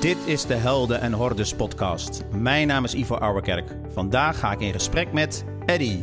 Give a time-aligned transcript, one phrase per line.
[0.00, 2.24] Dit is de Helden en Hordes podcast.
[2.32, 3.76] Mijn naam is Ivo Ouwerkerk.
[3.92, 6.02] Vandaag ga ik in gesprek met Eddy.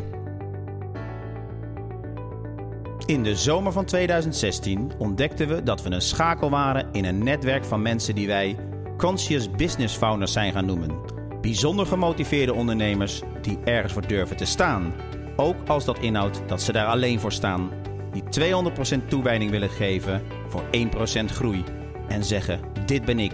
[3.06, 7.66] In de zomer van 2016 ontdekten we dat we een schakel waren in een netwerk
[7.66, 8.58] van mensen die wij
[8.98, 11.00] conscious business founders zijn gaan noemen.
[11.42, 14.94] Bijzonder gemotiveerde ondernemers die ergens voor durven te staan.
[15.36, 17.70] Ook als dat inhoudt dat ze daar alleen voor staan.
[18.12, 18.24] Die
[19.04, 20.64] 200% toewijding willen geven voor
[21.22, 21.64] 1% groei.
[22.08, 23.34] En zeggen: Dit ben ik.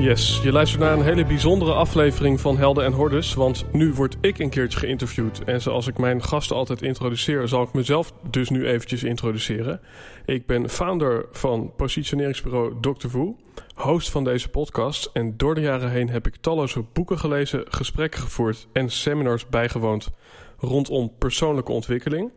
[0.00, 4.16] Yes, je luistert naar een hele bijzondere aflevering van Helden en Hordes, want nu word
[4.20, 5.44] ik een keertje geïnterviewd.
[5.44, 9.80] En zoals ik mijn gasten altijd introduceer, zal ik mezelf dus nu eventjes introduceren.
[10.24, 13.08] Ik ben founder van positioneringsbureau Dr.
[13.08, 13.34] Wu,
[13.74, 18.20] host van deze podcast en door de jaren heen heb ik talloze boeken gelezen, gesprekken
[18.20, 20.10] gevoerd en seminars bijgewoond
[20.58, 22.30] rondom persoonlijke ontwikkeling.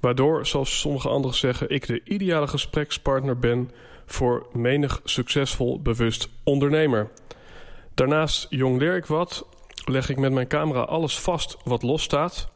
[0.00, 3.70] Waardoor, zoals sommige anderen zeggen, ik de ideale gesprekspartner ben
[4.06, 7.10] voor menig succesvol bewust ondernemer.
[7.94, 9.46] Daarnaast jongleer ik wat,
[9.84, 12.48] leg ik met mijn camera alles vast wat los staat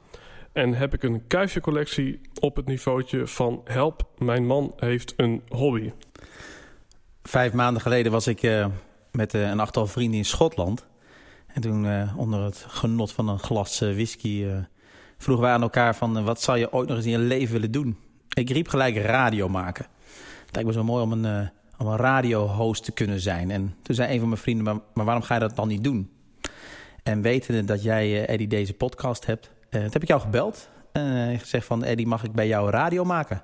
[0.53, 5.93] en heb ik een kuifje-collectie op het niveautje van help, mijn man heeft een hobby.
[7.23, 8.67] Vijf maanden geleden was ik uh,
[9.13, 10.87] met uh, een achtal vrienden in Schotland.
[11.47, 14.47] En toen uh, onder het genot van een glas whisky
[15.19, 17.71] vroegen wij aan elkaar van wat zou je ooit nog eens in je leven willen
[17.71, 17.97] doen?
[18.29, 19.87] Ik riep gelijk radio maken.
[20.47, 21.49] Het lijkt me zo mooi om een, uh,
[21.79, 23.51] om een radio-host te kunnen zijn.
[23.51, 25.85] En toen zei een van mijn vrienden, maar, maar waarom ga je dat dan niet
[25.85, 26.11] doen?
[27.03, 30.69] En wetende dat jij, uh, Eddie, deze podcast hebt, uh, heb ik jou gebeld.
[30.93, 33.43] En gezegd van, Eddie, mag ik bij jou radio maken?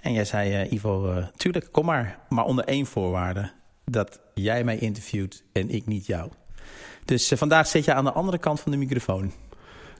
[0.00, 2.18] En jij zei, Ivo, tuurlijk, kom maar.
[2.28, 3.50] Maar onder één voorwaarde,
[3.84, 6.30] dat jij mij interviewt en ik niet jou.
[7.04, 9.32] Dus vandaag zit je aan de andere kant van de microfoon.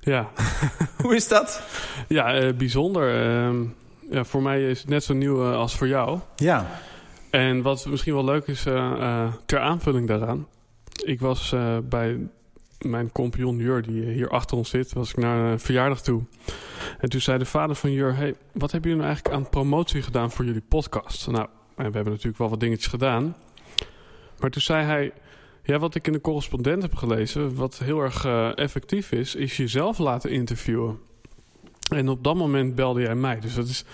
[0.05, 0.31] Ja.
[1.03, 1.63] Hoe is dat?
[2.09, 3.25] Ja, bijzonder.
[3.25, 3.65] Ehm,
[4.11, 6.19] ja, voor mij is het net zo nieuw uh, als voor jou.
[6.37, 6.67] Ja.
[7.31, 10.47] En wat misschien wel leuk is, uh, ter aanvulling daaraan.
[11.05, 12.19] Ik was bij
[12.79, 16.23] mijn compagnon Jur, die hier achter ons zit, was ik naar een verjaardag toe.
[16.99, 20.03] En toen zei de vader van Jur, hey, wat hebben jullie nou eigenlijk aan promotie
[20.03, 21.27] gedaan voor jullie podcast?
[21.27, 21.47] Nou,
[21.77, 23.37] en we hebben natuurlijk wel wat dingetjes gedaan.
[24.39, 25.13] Maar toen zei hij,
[25.63, 28.25] ja, wat ik in de correspondent heb gelezen, wat heel erg
[28.55, 30.99] effectief is, is jezelf laten interviewen.
[31.93, 33.41] En op dat moment belde jij mij.
[33.41, 33.85] Dus dat is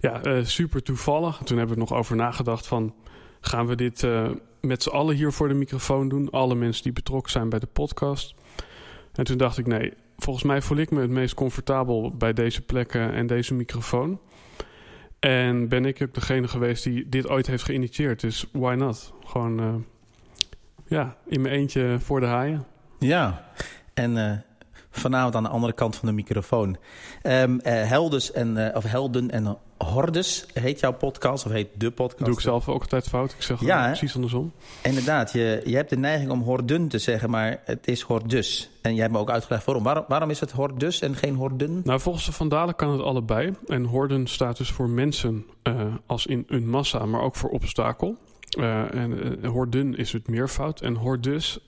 [0.00, 1.40] ja, uh, super toevallig.
[1.44, 2.94] Toen hebben we nog over nagedacht van...
[3.40, 6.30] gaan we dit uh, met z'n allen hier voor de microfoon doen?
[6.30, 8.34] Alle mensen die betrokken zijn bij de podcast.
[9.12, 12.16] En toen dacht ik, nee, volgens mij voel ik me het meest comfortabel...
[12.16, 14.20] bij deze plekken en deze microfoon.
[15.18, 18.20] En ben ik ook degene geweest die dit ooit heeft geïnitieerd.
[18.20, 19.12] Dus why not?
[19.24, 19.84] Gewoon,
[20.90, 22.64] ja, in mijn eentje voor de haaien.
[22.98, 23.44] Ja,
[23.94, 24.44] en
[24.90, 26.76] vanavond aan de andere kant van de microfoon.
[27.22, 32.24] Um, uh, en, uh, of Helden en Hordes heet jouw podcast, of heet de podcast?
[32.24, 33.32] Doe ik zelf ook altijd fout.
[33.32, 34.52] Ik zeg ja, precies andersom.
[34.82, 38.70] Inderdaad, je, je hebt de neiging om horden te zeggen, maar het is hordus.
[38.82, 39.84] En jij hebt me ook uitgelegd waarom.
[39.84, 41.80] Waarom, waarom is het hordus en geen horden?
[41.84, 43.54] Nou, volgens de Vandalen kan het allebei.
[43.66, 48.16] En horden staat dus voor mensen uh, als in een massa, maar ook voor obstakel.
[48.50, 50.80] En horden is het meervoud.
[50.80, 51.58] En hordus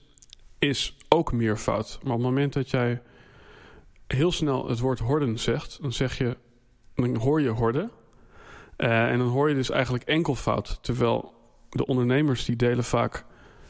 [0.59, 1.99] is ook meervoud.
[2.03, 3.01] Maar op het moment dat jij
[4.07, 6.37] heel snel het woord horden zegt, dan zeg je,
[6.95, 7.91] dan hoor je horden.
[8.77, 10.79] Uh, en dan hoor je dus eigenlijk enkelvoud.
[10.81, 11.33] Terwijl
[11.69, 13.25] de ondernemers die delen vaak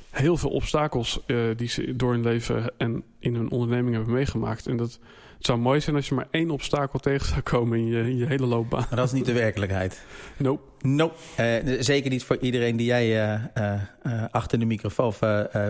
[0.10, 1.20] heel veel obstakels
[1.56, 4.68] die ze door hun leven en in hun onderneming hebben meegemaakt.
[4.68, 5.00] En dat
[5.44, 8.18] het zou mooi zijn als je maar één obstakel tegen zou komen in je, in
[8.18, 8.86] je hele loopbaan.
[8.90, 10.02] Maar dat is niet de werkelijkheid.
[10.38, 10.62] Nope.
[10.82, 11.16] Nope.
[11.40, 15.22] Uh, zeker niet voor iedereen die jij uh, uh, achter de microfoon, of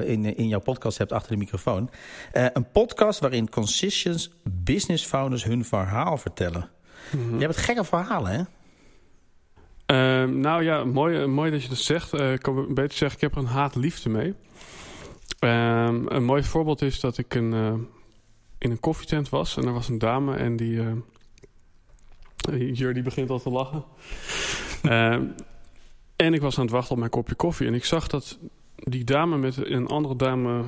[0.06, 1.90] in, in jouw podcast hebt achter de microfoon.
[2.32, 6.70] een podcast waarin conscious business founders hun verhaal vertellen.
[7.12, 7.40] Mm -hmm.
[7.40, 8.42] Je hebt gekke verhalen, hè?
[10.24, 12.14] Uh, nou ja, mooi, mooi dat je dat zegt.
[12.14, 14.34] Ik kan beter zeggen, ik heb er een haat-liefde mee.
[15.40, 17.88] Uh, een mooi voorbeeld is dat ik een,
[18.64, 20.82] in een koffietent was en er was een dame en die.
[22.74, 23.84] Jur die begint al te lachen.
[24.84, 25.26] Ehm,
[26.16, 28.40] en ik was aan het wachten op mijn kopje koffie en ik zag dat
[28.76, 30.64] die dame met een andere dame.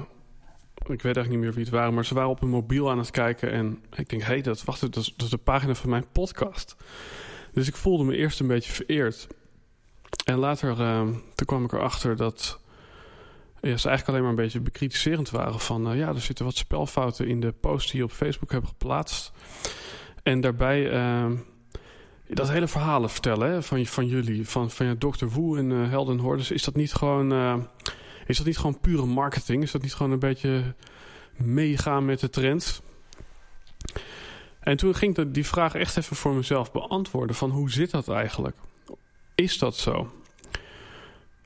[0.75, 2.97] Ik weet eigenlijk niet meer wie het waren, maar ze waren op hun mobiel aan
[2.97, 3.51] het kijken.
[3.51, 6.05] En ik denk, hé, hey, dat, wacht, dat, is, dat is de pagina van mijn
[6.11, 6.75] podcast.
[7.53, 9.27] Dus ik voelde me eerst een beetje vereerd.
[10.25, 11.01] En later uh,
[11.35, 12.59] toen kwam ik erachter dat
[13.69, 15.97] ja, ze eigenlijk alleen maar een beetje bekritiserend waren van...
[15.97, 19.31] ja, er zitten wat spelfouten in de post die je op Facebook hebt geplaatst.
[20.23, 20.89] En daarbij
[22.27, 25.25] dat hele verhalen vertellen hè, van, van jullie, van, van Dr.
[25.25, 27.31] Woe en uh, Helden is dat niet gewoon...
[28.25, 29.63] is dat niet gewoon pure marketing?
[29.63, 30.75] Is dat niet gewoon een beetje
[31.37, 32.81] meegaan met de trends?
[34.59, 38.09] En toen ging ik die vraag echt even voor mezelf beantwoorden: van hoe zit dat
[38.09, 38.55] eigenlijk?
[39.35, 40.11] Is dat zo?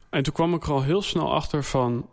[0.09, 2.09] En toen kwam ik er al heel snel achter van...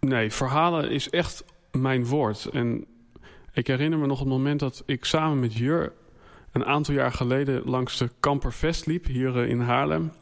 [0.00, 2.46] nee, verhalen is echt mijn woord.
[2.52, 2.86] En
[3.52, 5.92] ik herinner me nog het moment dat ik samen met Jur...
[6.52, 10.12] een aantal jaar geleden langs de Kampervest liep, hier eh, in Haarlem.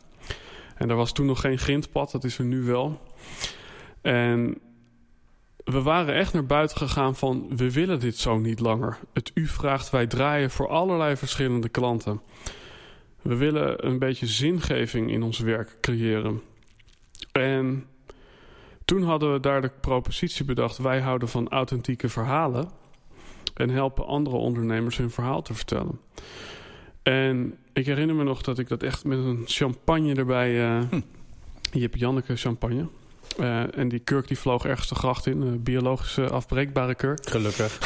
[0.75, 3.01] En daar was toen nog geen grindpad, dat is er nu wel.
[4.01, 4.59] En
[5.65, 7.47] we waren echt naar buiten gegaan van...
[7.57, 8.99] we willen dit zo niet langer.
[9.13, 12.21] Het u vraagt, wij draaien voor allerlei verschillende klanten.
[13.23, 16.41] We willen een beetje zingeving in ons werk creëren.
[17.39, 17.87] En
[18.85, 20.79] toen hadden we daar de propositie bedacht...
[20.79, 22.69] wij houden van authentieke verhalen...
[23.55, 26.01] en helpen andere ondernemers hun verhaal te vertellen.
[27.03, 30.51] En ik herinner me nog dat ik dat echt met een champagne erbij...
[30.51, 31.01] Uh, hm.
[31.73, 32.87] Je hebt Janneke champagne.
[33.41, 35.41] Uh, en die kurk die vloog ergens de gracht in.
[35.41, 37.31] Een biologische afbreekbare kurk.
[37.31, 37.79] Gelukkig.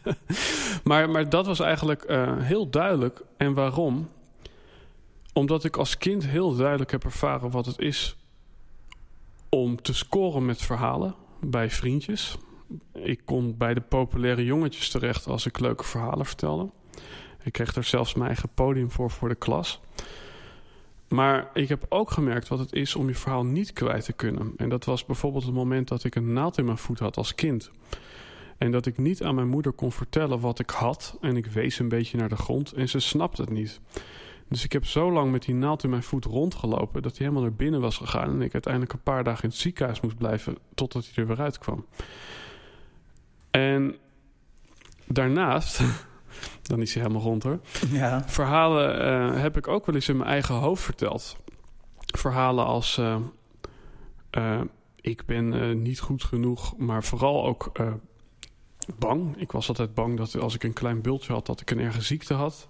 [0.84, 3.22] maar, maar dat was eigenlijk uh, heel duidelijk.
[3.36, 4.08] En waarom?
[5.32, 8.16] Omdat ik als kind heel duidelijk heb ervaren wat het is
[9.48, 12.36] om te scoren met verhalen bij vriendjes.
[12.92, 16.70] Ik kon bij de populaire jongetjes terecht als ik leuke verhalen vertelde.
[17.42, 19.80] Ik kreeg er zelfs mijn eigen podium voor voor de klas.
[21.08, 24.52] Maar ik heb ook gemerkt wat het is om je verhaal niet kwijt te kunnen.
[24.56, 27.34] En dat was bijvoorbeeld het moment dat ik een naald in mijn voet had als
[27.34, 27.70] kind.
[28.58, 31.18] En dat ik niet aan mijn moeder kon vertellen wat ik had.
[31.20, 33.80] En ik wees een beetje naar de grond en ze snapte het niet.
[34.48, 37.48] Dus ik heb zo lang met die naald in mijn voet rondgelopen dat hij helemaal
[37.48, 38.30] naar binnen was gegaan.
[38.30, 41.40] En ik uiteindelijk een paar dagen in het ziekenhuis moest blijven totdat hij er weer
[41.40, 41.86] uitkwam.
[43.50, 43.96] En
[45.06, 45.80] daarnaast,
[46.62, 47.60] dan is hij helemaal rond hoor.
[47.90, 48.24] Ja.
[48.26, 51.36] Verhalen uh, heb ik ook wel eens in mijn eigen hoofd verteld.
[52.06, 53.16] Verhalen als uh,
[54.30, 54.60] uh,
[55.00, 57.72] ik ben niet goed genoeg, maar vooral ook
[58.98, 59.36] bang.
[59.36, 62.02] Ik was altijd bang dat als ik een klein bultje had, dat ik een erge
[62.02, 62.68] ziekte had.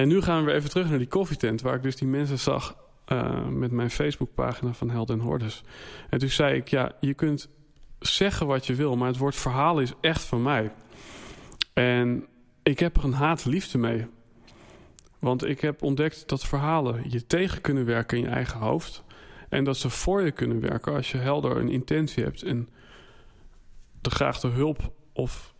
[0.00, 1.60] En nu gaan we weer even terug naar die koffietent...
[1.60, 2.76] waar ik dus die mensen zag
[3.08, 5.62] uh, met mijn Facebookpagina van Held en Hordes.
[6.10, 7.48] En toen zei ik, ja, je kunt
[7.98, 8.96] zeggen wat je wil...
[8.96, 10.72] maar het woord verhaal is echt van mij.
[11.72, 12.26] En
[12.62, 14.06] ik heb er een haat-liefde mee.
[15.18, 19.04] Want ik heb ontdekt dat verhalen je tegen kunnen werken in je eigen hoofd...
[19.48, 22.42] en dat ze voor je kunnen werken als je helder een intentie hebt...
[22.42, 22.68] en
[24.00, 25.54] de graag de hulp of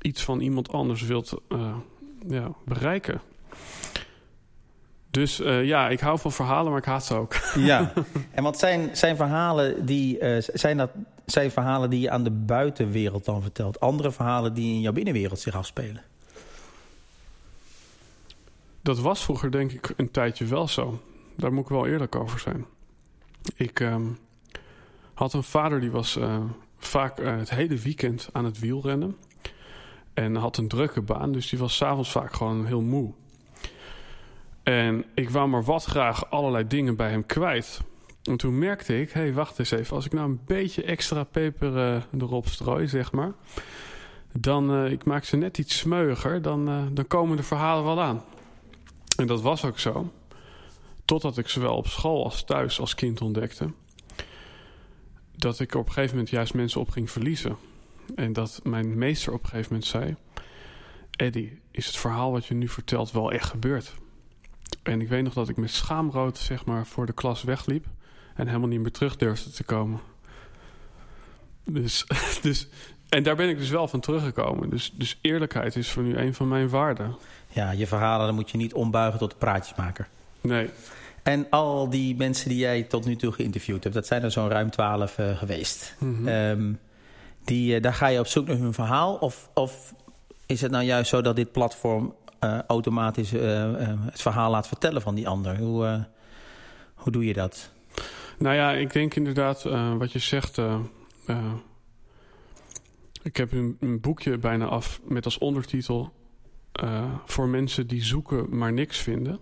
[0.00, 1.76] iets van iemand anders wilt uh,
[2.28, 3.20] ja, bereiken.
[5.10, 7.34] Dus uh, ja, ik hou van verhalen, maar ik haat ze ook.
[7.56, 7.92] Ja,
[8.30, 10.90] en wat zijn, zijn verhalen die uh, zijn dat
[11.24, 13.80] zijn verhalen die je aan de buitenwereld dan vertelt?
[13.80, 16.02] Andere verhalen die in jouw binnenwereld zich afspelen?
[18.82, 21.02] Dat was vroeger denk ik een tijdje wel zo.
[21.36, 22.64] Daar moet ik wel eerlijk over zijn.
[23.54, 24.18] Ik um,
[25.14, 26.36] had een vader die was uh,
[26.78, 29.16] vaak het hele weekend aan het wielrennen.
[30.14, 33.12] En had een drukke baan, dus die was s'avonds vaak gewoon heel moe.
[34.62, 37.80] En ik wou maar wat graag allerlei dingen bij hem kwijt.
[38.22, 39.96] En toen merkte ik, hé, hey, wacht eens even.
[39.96, 43.32] Als ik nou een beetje extra peper uh, erop strooi, zeg maar...
[44.32, 48.00] dan, uh, ik maak ze net iets smeuiger, dan, uh, dan komen de verhalen wel
[48.00, 48.22] aan.
[49.16, 50.12] En dat was ook zo.
[51.04, 53.72] Totdat ik zowel op school als thuis als kind ontdekte...
[55.36, 57.56] dat ik op een gegeven moment juist mensen op ging verliezen.
[58.14, 60.16] En dat mijn meester op een gegeven moment zei...
[61.10, 63.94] Eddie, is het verhaal wat je nu vertelt wel echt gebeurd?
[64.90, 67.86] En ik weet nog dat ik met schaamrood zeg maar, voor de klas wegliep.
[68.34, 70.00] En helemaal niet meer terug durfde te komen.
[71.64, 72.06] Dus,
[72.42, 72.68] dus,
[73.08, 74.70] en daar ben ik dus wel van teruggekomen.
[74.70, 77.16] Dus, dus eerlijkheid is voor nu een van mijn waarden.
[77.48, 80.08] Ja, je verhalen dan moet je niet ombuigen tot praatjesmaker.
[80.40, 80.70] Nee.
[81.22, 83.94] En al die mensen die jij tot nu toe geïnterviewd hebt...
[83.94, 85.94] dat zijn er zo'n ruim twaalf uh, geweest.
[85.98, 86.78] Mm -hmm.
[87.44, 89.14] die, uh, daar ga je op zoek naar hun verhaal?
[89.14, 89.94] Of, of
[90.46, 95.02] is het nou juist zo dat dit platform uh, automatisch uh, het verhaal laat vertellen
[95.02, 95.58] van die ander.
[95.58, 96.06] Hoe,
[96.94, 97.72] hoe doe je dat?
[98.38, 99.62] Nou ja, ik denk inderdaad
[99.98, 100.58] wat je zegt.
[103.22, 106.12] ik heb een, een, boekje bijna af met als ondertitel...
[107.24, 109.38] voor mensen die zoeken maar niks vinden.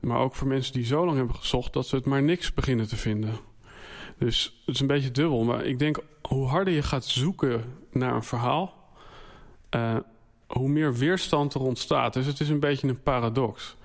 [0.00, 1.72] maar ook voor mensen die zo lang hebben gezocht...
[1.72, 3.34] dat ze het maar niks beginnen te vinden.
[4.18, 5.44] Dus het is een beetje dubbel.
[5.44, 8.74] Maar ik denk, hoe harder je gaat zoeken naar een verhaal
[10.46, 12.12] hoe meer weerstand er ontstaat.
[12.12, 13.76] Dus het is een beetje een paradox.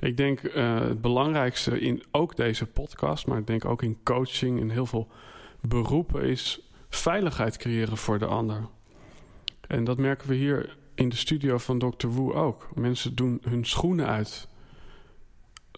[0.00, 4.60] Ik denk uh, het belangrijkste in ook deze podcast, maar ik denk ook in coaching
[4.60, 5.08] in heel veel
[5.60, 8.68] beroepen, is veiligheid creëren voor de ander.
[9.66, 12.08] En dat merken we hier in de studio van Dr.
[12.08, 12.68] Wu ook.
[12.74, 14.48] Mensen doen hun schoenen uit.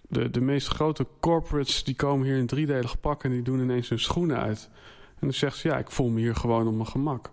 [0.09, 3.89] De, de meest grote corporates die komen hier in driedelig pak en die doen ineens
[3.89, 4.71] hun schoenen uit.
[5.09, 7.31] En dan zegt ze, ja, ik voel me hier gewoon op mijn gemak.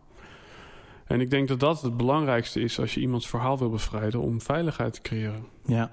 [1.10, 4.42] En ik denk dat dat het belangrijkste is als je iemands verhaal wil bevrijden, om
[4.42, 5.46] veiligheid te creëren.
[5.66, 5.92] Ja.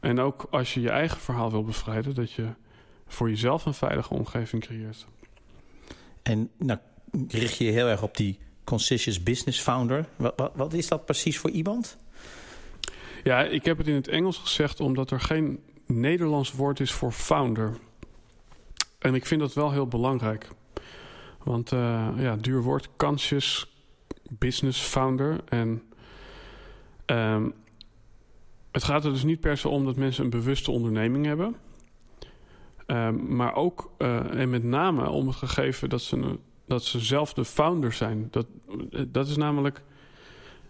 [0.00, 2.48] En ook als je je eigen verhaal wil bevrijden, dat je
[3.06, 5.06] voor jezelf een veilige omgeving creëert.
[6.22, 6.78] En nou
[7.28, 10.08] richt je je heel erg op die Conscious Business Founder.
[10.16, 11.96] Wat, wat, wat, is dat precies voor iemand?
[13.24, 17.12] Ja, ik heb het in het Engels gezegd omdat er geen Nederlands woord is voor
[17.12, 17.76] founder.
[18.98, 20.48] En ik vind dat wel heel belangrijk.
[21.42, 23.72] Want uh, ja, duur woord, conscious
[24.30, 25.40] business founder.
[25.48, 25.82] En
[27.06, 27.54] um,
[28.72, 31.56] het gaat er dus niet per se om dat mensen een bewuste onderneming hebben.
[32.86, 37.32] Um, maar ook uh, en met name om het gegeven dat ze, dat ze zelf
[37.32, 38.28] de founder zijn.
[38.30, 38.46] Dat,
[39.08, 39.82] dat is namelijk.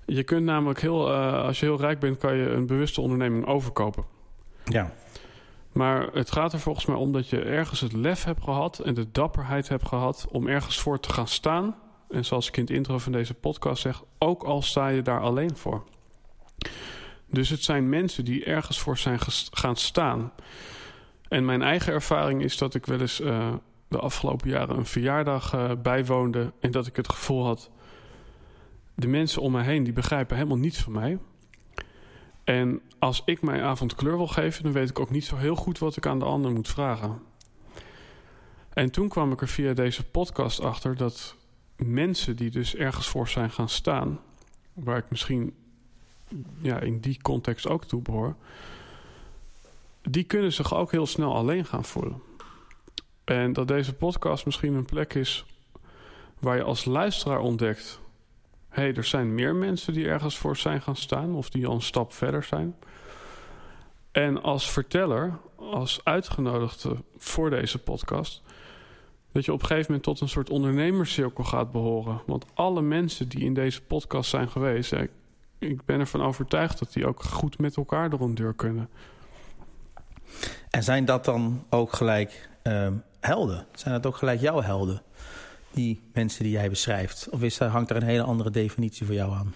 [0.06, 3.46] Je kunt namelijk heel, uh, als je heel rijk bent, kan je een bewuste onderneming
[3.46, 4.04] overkopen.
[4.64, 4.92] Ja.
[5.73, 8.94] Maar het gaat er volgens mij om dat je ergens het lef hebt gehad en
[8.94, 11.76] de dapperheid hebt gehad om ergens voor te gaan staan.
[12.11, 15.20] En zoals ik in het intro van deze podcast zeg, ook al sta je daar
[15.20, 15.84] alleen voor.
[17.26, 19.18] Dus het zijn mensen die ergens voor zijn
[19.50, 20.32] gaan staan.
[21.28, 23.52] En mijn eigen ervaring is dat ik wel eens uh,
[23.88, 26.52] de afgelopen jaren een verjaardag uh, bijwoonde.
[26.61, 27.70] En dat ik het gevoel had.
[28.94, 31.18] De mensen om me heen die begrijpen helemaal niets van mij.
[32.44, 35.56] En als ik mijn avond kleur wil geven, dan weet ik ook niet zo heel
[35.56, 37.23] goed wat ik aan de ander moet vragen.
[38.73, 41.37] En toen kwam ik er via deze podcast achter dat
[41.76, 44.20] mensen die dus ergens voor zijn gaan staan,
[44.72, 45.54] waar ik misschien
[46.60, 48.36] ja, in die context ook toe behoor,
[50.02, 52.22] die kunnen zich ook heel snel alleen gaan voelen.
[53.24, 55.44] En dat deze podcast misschien een plek is
[56.38, 58.00] waar je als luisteraar ontdekt:
[58.68, 61.74] hé, hey, er zijn meer mensen die ergens voor zijn gaan staan of die al
[61.74, 62.76] een stap verder zijn.
[64.12, 68.42] En als verteller, als uitgenodigde voor deze podcast,
[69.34, 72.22] dat je op een gegeven moment tot een soort ondernemerscirkel gaat behoren.
[72.26, 74.92] Want alle mensen die in deze podcast zijn geweest,
[75.58, 78.88] ik ben ervan overtuigd dat die ook goed met elkaar door een deur kunnen.
[80.70, 82.88] En zijn dat dan ook gelijk uh,
[83.20, 83.66] helden?
[83.72, 85.02] Zijn dat ook gelijk jouw helden?
[85.70, 87.28] Die mensen die jij beschrijft?
[87.30, 89.54] Of is, hangt er een hele andere definitie voor jou aan?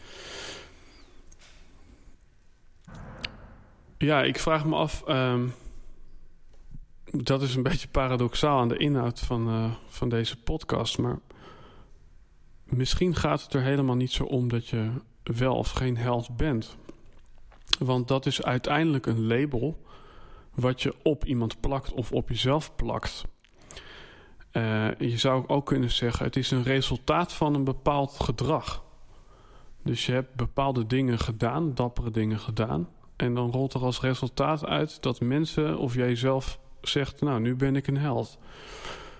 [3.99, 5.02] Ja, ik vraag me af.
[5.08, 5.54] Um,
[7.11, 10.99] dat is een beetje paradoxaal aan de inhoud van, uh, van deze podcast.
[10.99, 11.19] Maar
[12.65, 14.91] misschien gaat het er helemaal niet zo om dat je
[15.23, 16.77] wel of geen held bent.
[17.79, 19.83] Want dat is uiteindelijk een label
[20.55, 23.25] wat je op iemand plakt of op jezelf plakt.
[24.53, 28.85] Uh, je zou ook kunnen zeggen, het is een resultaat van een bepaald gedrag.
[29.83, 32.88] Dus je hebt bepaalde dingen gedaan, dappere dingen gedaan.
[33.17, 37.56] En dan rolt er als resultaat uit dat mensen of jij zelf zegt, nou nu
[37.56, 38.38] ben ik een held.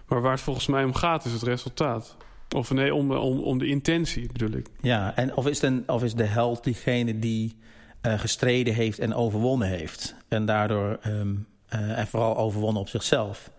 [0.06, 2.16] Maar waar het volgens mij om gaat is het resultaat.
[2.56, 4.66] Of nee, om, om, om de intentie bedoel ik.
[4.80, 7.56] Ja, en of is, een, of is de held diegene die
[8.02, 10.14] uh, gestreden heeft en overwonnen heeft.
[10.28, 13.50] En daardoor um, uh, en vooral overwonnen op zichzelf.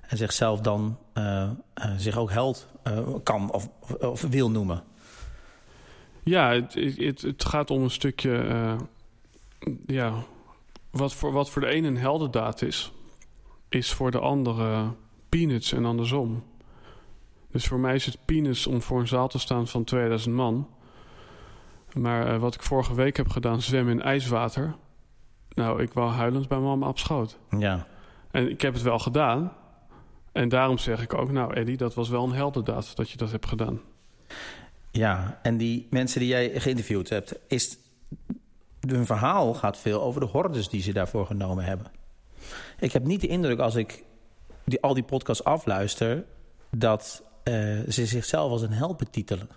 [0.00, 1.50] En zichzelf dan uh,
[1.96, 2.68] zich ook held
[3.22, 3.68] kan of,
[4.00, 4.82] of, wil noemen.
[6.24, 8.76] Ja, het, het, het gaat om een stukje.
[9.86, 10.12] ja,
[10.90, 12.92] wat voor, wat voor de ene een heldendaad is,
[13.68, 14.94] is voor de andere
[15.28, 16.42] peanuts en andersom.
[17.50, 20.68] Dus voor mij is het penis om voor een zaal te staan van 2000 man.
[21.92, 24.74] Maar uh, wat ik vorige week heb gedaan, zwemmen in ijswater.
[25.48, 27.38] Nou, ik wou huilend bij mama op schoot.
[27.58, 27.86] Ja.
[28.30, 29.52] En ik heb het wel gedaan.
[30.32, 33.30] En daarom zeg ik ook, nou Eddie, dat was wel een heldendaad dat je dat
[33.30, 33.80] hebt gedaan.
[34.90, 37.78] Ja, en die mensen die jij geïnterviewd hebt, is
[38.80, 41.86] hun verhaal gaat veel over de hordes die ze daarvoor genomen hebben.
[42.78, 44.04] Ik heb niet de indruk als ik
[44.64, 46.24] die, al die podcasts afluister,
[46.70, 47.54] dat uh,
[47.88, 49.48] ze zichzelf als een held betitelen.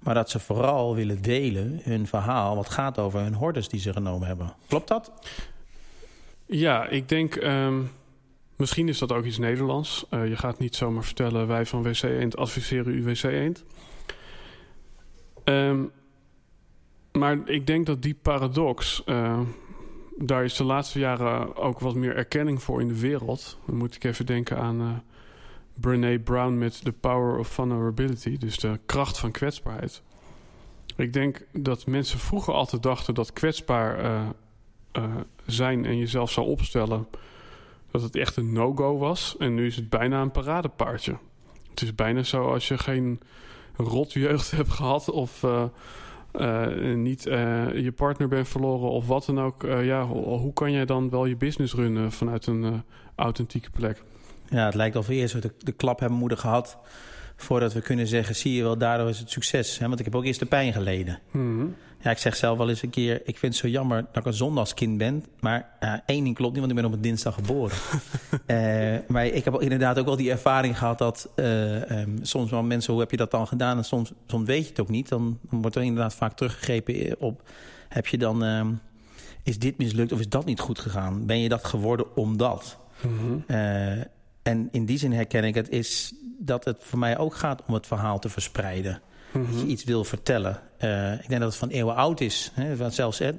[0.00, 2.56] Maar dat ze vooral willen delen hun verhaal...
[2.56, 4.54] wat gaat over hun hordes die ze genomen hebben.
[4.68, 5.12] Klopt dat?
[6.46, 7.34] Ja, ik denk...
[7.34, 7.90] Um,
[8.56, 10.06] misschien is dat ook iets Nederlands.
[10.10, 11.46] Uh, je gaat niet zomaar vertellen...
[11.46, 13.64] wij van WC Eend adviseren u WC Eend.
[15.44, 15.92] Um,
[17.12, 19.02] maar ik denk dat die paradox...
[19.06, 19.40] Uh,
[20.16, 23.58] daar is de laatste jaren ook wat meer erkenning voor in de wereld.
[23.66, 25.02] Dan moet ik even denken aan
[25.74, 30.02] Brene Brown met The Power of Vulnerability, dus de kracht van kwetsbaarheid.
[30.96, 35.14] Ik denk dat mensen vroeger altijd dachten dat kwetsbaar uh,
[35.46, 37.06] zijn en jezelf zou opstellen,
[37.90, 39.36] dat het echt een no-go was.
[39.38, 41.16] En nu is het bijna een paradepaardje.
[41.70, 43.20] Het is bijna zo als je geen
[43.76, 45.44] rotjeugd hebt gehad of
[46.96, 49.62] niet je partner bent verloren of wat dan ook.
[49.62, 52.82] ja, hoe kan jij dan wel je business runnen vanuit een
[53.14, 54.02] authentieke plek?
[54.48, 56.78] Ja, het lijkt we eerst de, de klap hebben moeten gehad
[57.36, 59.78] voordat we kunnen zeggen, zie je wel, daardoor is het succes.
[59.78, 61.18] Want ik heb ook eerst de pijn geleden.
[61.30, 61.66] Mhm.
[62.00, 64.24] Ja, ik zeg zelf wel eens een keer, ik vind het zo jammer dat ik
[64.24, 65.24] een zondagskind ben.
[65.40, 67.76] Maar uh, één ding klopt niet, want ik ben op een dinsdag geboren.
[68.46, 72.62] uh, maar ik heb inderdaad ook wel die ervaring gehad dat uh, um, soms wel
[72.62, 73.76] mensen, hoe heb je dat dan gedaan?
[73.76, 75.08] En soms, soms weet je het ook niet.
[75.08, 77.42] Dan, dan wordt er inderdaad vaak teruggegrepen op,
[77.88, 78.80] heb je dan, um,
[79.42, 81.26] is dit mislukt of is dat niet goed gegaan?
[81.26, 82.78] Ben je dat geworden omdat?
[83.02, 83.44] Mm
[84.46, 87.74] en in die zin herken ik het, is dat het voor mij ook gaat om
[87.74, 89.00] het verhaal te verspreiden.
[89.32, 90.60] Dat je iets wil vertellen.
[90.80, 92.50] Uh, ik denk dat het van eeuwen oud is.
[92.54, 92.76] Hè?
[92.76, 93.32] Want zelfs hè,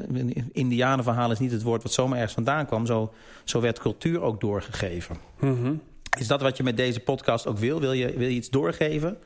[0.52, 2.86] Indianenverhaal is niet het woord wat zomaar ergens vandaan kwam.
[2.86, 3.14] Zo,
[3.44, 5.18] zo werd cultuur ook doorgegeven.
[5.40, 5.82] -hmm.
[6.18, 7.80] Is dat wat je met deze podcast ook wil?
[7.80, 9.18] Wil je, wil je iets doorgeven?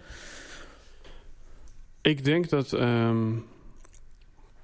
[2.02, 3.46] Ik denk dat um,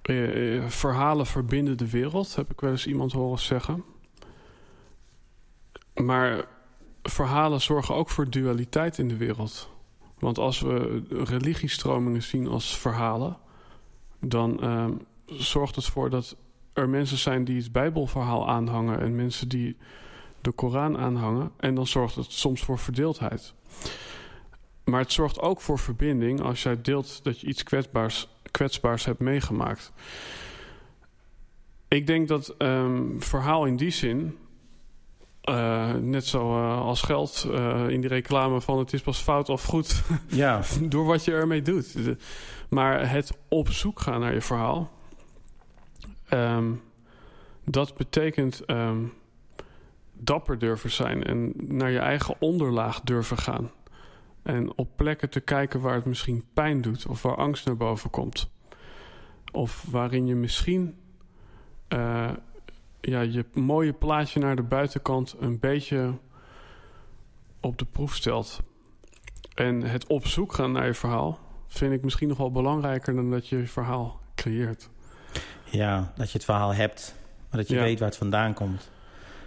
[0.03, 2.35] uh, verhalen verbinden de wereld.
[2.35, 3.83] Heb ik wel eens iemand horen zeggen.
[5.95, 6.45] Maar
[7.03, 9.69] verhalen zorgen ook voor dualiteit in de wereld.
[10.19, 13.37] Want als we religiestromingen zien als verhalen,
[14.19, 14.85] dan uh,
[15.25, 16.35] zorgt het voor dat
[16.73, 19.77] er mensen zijn die het Bijbelverhaal aanhangen en mensen die
[20.41, 21.51] de Koran aanhangen.
[21.57, 23.53] En dan zorgt het soms voor verdeeldheid.
[24.83, 29.19] Maar het zorgt ook voor verbinding als jij deelt dat je iets kwetsbaars, kwetsbaars hebt
[29.19, 29.91] meegemaakt.
[31.87, 34.37] Ik denk dat um, verhaal in die zin
[35.49, 39.49] uh, net zo uh, als geld uh, in die reclame van het is pas fout
[39.49, 40.03] of goed.
[40.27, 40.61] Ja.
[40.81, 41.95] door wat je ermee doet.
[42.69, 44.91] Maar het op zoek gaan naar je verhaal.
[46.33, 46.81] Um,
[47.63, 49.13] dat betekent um,
[50.13, 51.23] dapper durven zijn.
[51.23, 53.71] En naar je eigen onderlaag durven gaan.
[54.43, 57.05] En op plekken te kijken waar het misschien pijn doet.
[57.05, 58.49] Of waar angst naar boven komt.
[59.51, 60.95] Of waarin je misschien
[63.01, 66.13] ja, je mooie plaatje naar de buitenkant een beetje
[67.59, 68.59] op de proef stelt.
[69.55, 73.31] En het op zoek gaan naar je verhaal vind ik misschien nog wel belangrijker dan
[73.31, 74.89] dat je je verhaal creëert.
[75.63, 77.15] Ja, dat je het verhaal hebt,
[77.49, 77.81] maar dat je Ja.
[77.81, 78.89] weet waar het vandaan komt.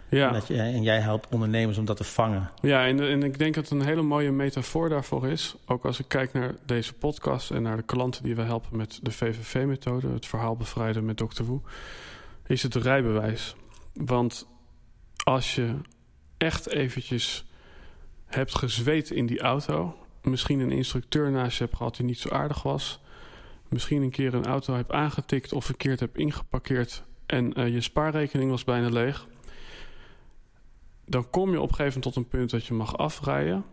[0.09, 2.51] Ja, En, dat je, en jij helpt ondernemers om dat te vangen.
[2.63, 5.57] ja en, en ik denk dat het een hele mooie metafoor daarvoor is.
[5.67, 8.99] Ook als ik kijk naar deze podcast en naar de klanten die we helpen met
[9.03, 11.43] de VVV-methode, het verhaal bevrijden met Dr.
[11.43, 11.61] Woe,
[12.51, 13.55] is het rijbewijs.
[13.93, 14.49] Want
[15.25, 15.75] als je
[16.37, 17.47] echt eventjes
[18.27, 22.29] hebt gezweet in die auto, misschien een instructeur naast je hebt gehad die niet zo
[22.29, 23.01] aardig was,
[23.69, 28.51] misschien een keer een auto hebt aangetikt of verkeerd hebt ingeparkeerd en uh, je spaarrekening
[28.51, 29.27] was bijna leeg,
[31.07, 33.65] dan kom je op een gegeven moment tot een punt dat je mag afrijden.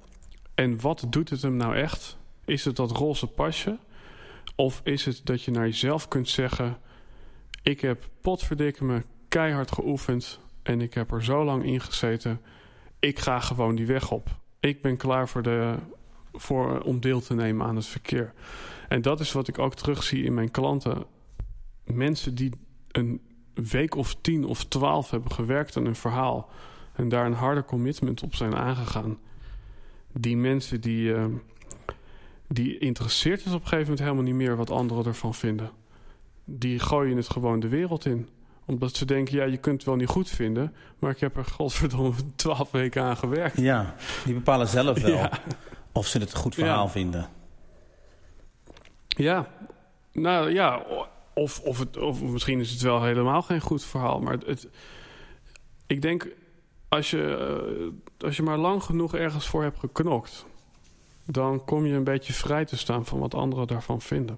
[0.55, 2.17] En wat doet het hem nou echt?
[2.45, 3.77] Is het dat roze pasje?
[4.55, 6.77] Of is het dat je naar jezelf kunt zeggen:
[7.67, 12.41] Ik heb potverdikke me keihard geoefend en ik heb er zo lang in gezeten.
[12.99, 14.29] Ik ga gewoon die weg op.
[14.59, 15.75] Ik ben klaar voor de,
[16.33, 18.33] voor, om deel te nemen aan het verkeer.
[18.87, 21.05] En dat is wat ik ook terugzie in mijn klanten.
[21.83, 22.51] Mensen die
[22.91, 23.21] een
[23.53, 26.49] week of tien of twaalf hebben gewerkt aan een verhaal
[26.93, 29.17] en daar een harde commitment op zijn aangegaan.
[30.13, 31.25] Die mensen die, uh,
[32.47, 35.71] die interesseert het op een gegeven moment helemaal niet meer wat anderen ervan vinden.
[36.49, 38.29] Die gooien het gewoon de wereld in
[38.65, 40.73] omdat ze denken, ja, je kunt het wel niet goed vinden...
[40.99, 43.57] maar ik heb er godverdomme twaalf weken aan gewerkt.
[43.57, 45.31] Ja, die bepalen zelf wel Ja.
[45.91, 46.89] of ze het een goed verhaal Ja.
[46.91, 47.29] vinden.
[49.07, 49.47] Ja,
[50.11, 50.83] nou ja,
[51.33, 54.19] of, of, het, of misschien is het wel helemaal geen goed verhaal.
[54.19, 54.67] Maar het, het-
[55.87, 56.27] ik denk,
[56.89, 57.35] als je,
[58.19, 60.45] eh, als je maar lang genoeg ergens voor hebt geknokt...
[61.25, 64.37] dan kom je een beetje vrij te staan van wat anderen daarvan vinden.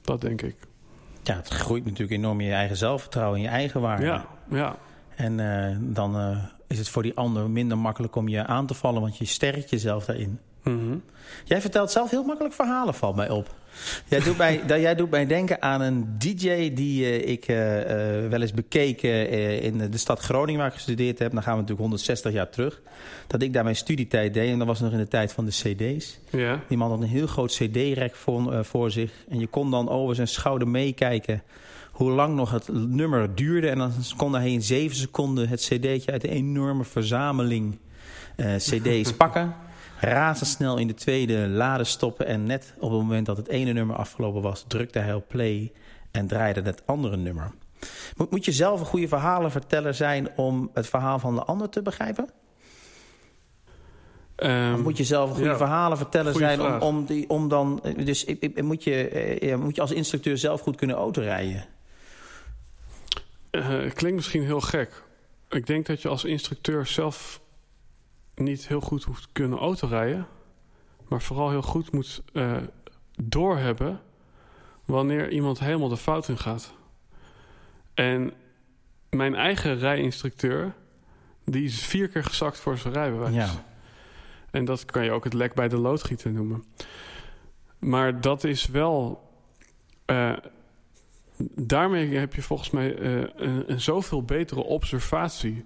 [0.00, 0.56] Dat denk ik.
[1.22, 4.04] Ja, het groeit natuurlijk enorm in je eigen zelfvertrouwen, in je eigen waarde.
[4.04, 4.76] Ja, ja.
[5.16, 8.74] En eh, dan eh, is het voor die ander minder makkelijk om je aan te
[8.74, 10.38] vallen, want je sterkt jezelf daarin.
[10.62, 10.96] Mhm.
[11.44, 13.54] Jij vertelt zelf heel makkelijk verhalen, valt mij op.
[14.08, 17.80] Jij doet mij, dat, jij doet mij denken aan een DJ die eh, ik eh,
[18.24, 21.32] eh, wel eens bekeek eh, in de stad Groningen, waar ik gestudeerd heb.
[21.32, 22.80] Dan gaan we natuurlijk 160 jaar terug.
[23.26, 25.50] Dat ik daar mijn studietijd deed en dat was nog in de tijd van de
[25.50, 26.18] CD's.
[26.30, 29.12] Ja, Die man had een heel groot CD-rek voor, voor zich.
[29.28, 31.42] En je kon dan over zijn schouder meekijken
[31.90, 33.68] hoe lang nog het nummer duurde.
[33.68, 37.78] En dan kon hij in zeven seconden het CD'tje uit een enorme verzameling
[38.56, 39.54] CD's pakken.
[40.00, 42.26] Razendsnel in de tweede lade stoppen.
[42.26, 45.72] En net op het moment dat het ene nummer afgelopen was, drukte hij op play
[46.10, 47.50] en draaide het andere nummer.
[48.16, 51.82] Moet, moet je zelf een goede verhalenverteller zijn om het verhaal van de ander te
[51.82, 52.30] begrijpen?
[54.36, 56.82] Ehm, moet je zelf een goede ja, verhalenverteller goeie zijn om, vraag.
[56.82, 57.82] om, die, om dan...
[58.04, 61.64] Dus ik- ik- moet je, eh, ja, moet je als instructeur zelf goed kunnen autorijden?
[63.50, 65.02] Eh, het klinkt misschien heel gek.
[65.48, 67.40] Ik denk dat je als instructeur zelf
[68.40, 70.26] niet heel goed hoeft te kunnen autorijden.
[71.08, 72.56] Maar vooral heel goed moet eh,
[73.22, 74.00] doorhebben
[74.84, 76.74] wanneer iemand helemaal de fout in gaat.
[77.94, 78.32] En
[79.10, 80.74] mijn eigen rijinstructeur,
[81.44, 83.34] die is vier keer gezakt voor zijn rijbewijs.
[83.34, 83.64] Ja.
[84.50, 86.64] En dat kan je ook het lek bij de loodgieter noemen.
[87.78, 89.28] Maar dat is wel.
[90.04, 90.32] eh,
[91.54, 95.64] daarmee heb je volgens mij eh, een, een zoveel betere observatie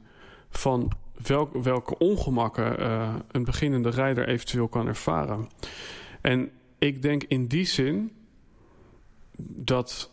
[0.50, 5.48] van welk, welke ongemakken eh, een beginnende rijder eventueel kan ervaren.
[6.20, 8.12] En ik denk in die zin
[9.36, 10.10] dat,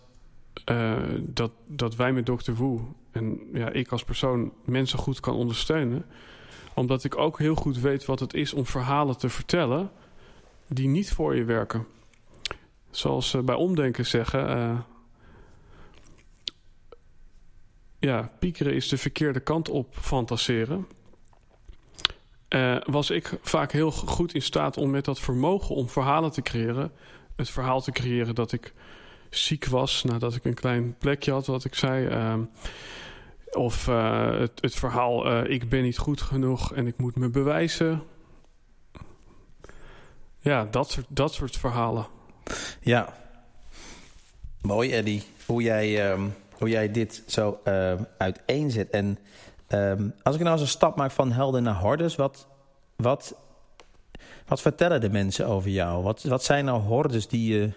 [0.66, 2.52] eh, dat, dat wij met Dr.
[2.54, 2.80] Wu
[3.12, 6.06] en ja, ik als persoon mensen goed kan ondersteunen
[6.74, 9.92] omdat ik ook heel goed weet wat het is om verhalen te vertellen
[10.68, 11.86] die niet voor je werken.
[12.90, 14.48] Zoals ze bij omdenken zeggen.
[14.48, 14.80] eh,
[18.02, 20.88] ja, piekeren is de verkeerde kant op fantaseren.
[22.48, 26.42] Eh, was ik vaak heel goed in staat om met dat vermogen om verhalen te
[26.42, 26.92] creëren.
[27.36, 28.74] Het verhaal te creëren dat ik
[29.30, 32.08] ziek was nadat ik een klein plekje had, wat ik zei.
[32.08, 32.42] ehm,
[33.52, 37.30] of eh, het, het verhaal, eh, ik ben niet goed genoeg en ik moet me
[37.30, 38.04] bewijzen.
[40.40, 42.08] Ja, dat soort, dat soort verhalen.
[42.82, 43.14] Ja.
[44.62, 45.24] Mooi, Eddie.
[45.46, 46.28] Hoe jij, ehm,
[46.62, 48.90] hoe jij dit zo ehm, uiteenzet.
[48.90, 49.18] En
[49.68, 52.48] ehm, als ik nou eens een stap maak van helden naar hordes, wat,
[52.96, 53.36] wat,
[54.48, 56.04] wat vertellen de mensen over jou?
[56.04, 57.72] Wat, wat zijn nou hordes die, je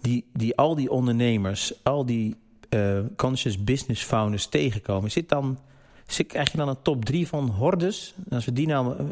[0.00, 2.36] die, die al die ondernemers, al die
[2.68, 5.10] eh, conscious business founders tegenkomen?
[5.10, 5.58] Zit dan,
[6.06, 8.14] zit, krijg je dan een top 3 van hordes?
[8.30, 9.04] Als we die nou, eh,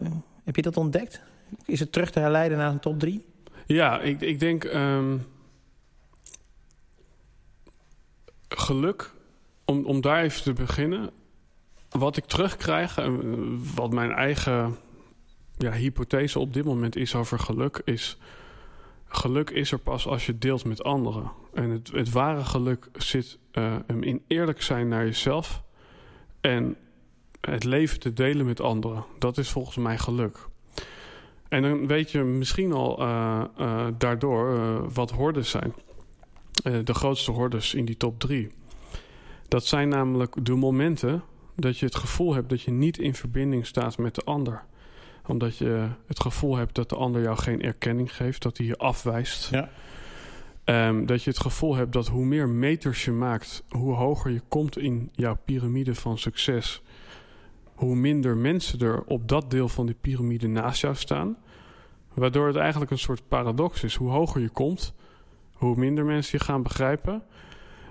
[0.44, 1.20] heb je dat ontdekt?
[1.64, 3.24] Is het terug te herleiden naar een top 3?
[3.66, 5.16] Ja, ik, ik denk ehm,
[8.48, 9.10] geluk,
[9.64, 11.10] om, om daar even te beginnen.
[11.90, 14.76] Wat ik terugkrijg, en wat mijn eigen
[15.56, 18.18] ja, hypothese op dit moment is over geluk, is
[19.08, 21.30] geluk is er pas als je deelt met anderen.
[21.54, 25.62] En het, het ware geluk zit eh, hem in eerlijk zijn naar jezelf
[26.40, 26.76] en
[27.40, 29.04] het leven te delen met anderen.
[29.18, 30.48] Dat is volgens mij geluk.
[31.48, 35.74] En dan weet je misschien al eh, eh, daardoor eh, wat hordes zijn.
[36.66, 38.50] Eh, de grootste hordes in die top drie.
[39.48, 41.22] Dat zijn namelijk de momenten
[41.54, 44.64] dat je het gevoel hebt dat je niet in verbinding staat met de ander.
[45.26, 48.76] Omdat je het gevoel hebt dat de ander jou geen erkenning geeft, dat hij je
[48.76, 49.50] afwijst.
[49.50, 49.70] Ja.
[50.64, 54.42] Ehm, dat je het gevoel hebt dat hoe meer meters je maakt, hoe hoger je
[54.48, 56.82] komt in jouw piramide van succes,
[57.74, 61.36] hoe minder mensen er op dat deel van die piramide naast jou staan.
[62.14, 63.94] Waardoor het eigenlijk een soort paradox is.
[63.94, 64.94] Hoe hoger je komt,
[65.56, 67.22] hoe minder mensen je gaan begrijpen.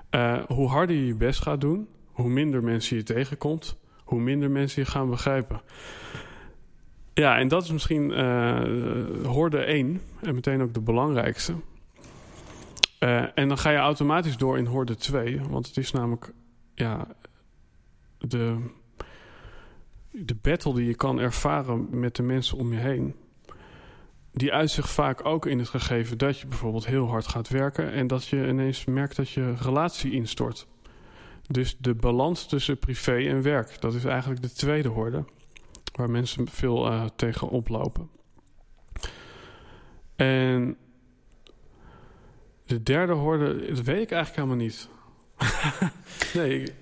[0.10, 4.51] Eh, hoe harder je je best gaat doen, hoe minder mensen je tegenkomt, hoe minder
[4.51, 5.62] mensen je gaan begrijpen.
[7.13, 8.63] Ja, en dat is misschien eh
[9.23, 11.54] hoorde één en meteen ook de belangrijkste.
[12.99, 16.34] Eh, en dan ga je automatisch door in hoorde 2, want het is namelijk
[16.73, 17.08] ja,
[18.17, 18.58] de,
[20.12, 23.15] de battle die je kan ervaren met de mensen om je heen.
[24.36, 27.91] Die uit zich vaak ook in het gegeven dat je bijvoorbeeld heel hard gaat werken
[27.91, 30.67] en dat je ineens merkt dat je relatie instort.
[31.48, 35.24] Dus de balans tussen privé en werk, dat is eigenlijk de tweede hoorde,
[35.95, 38.10] waar mensen veel eh, tegen oplopen.
[40.15, 40.78] En
[42.65, 44.89] de derde hoorde, dat weet ik eigenlijk helemaal niet.
[46.34, 46.74] nee, ik-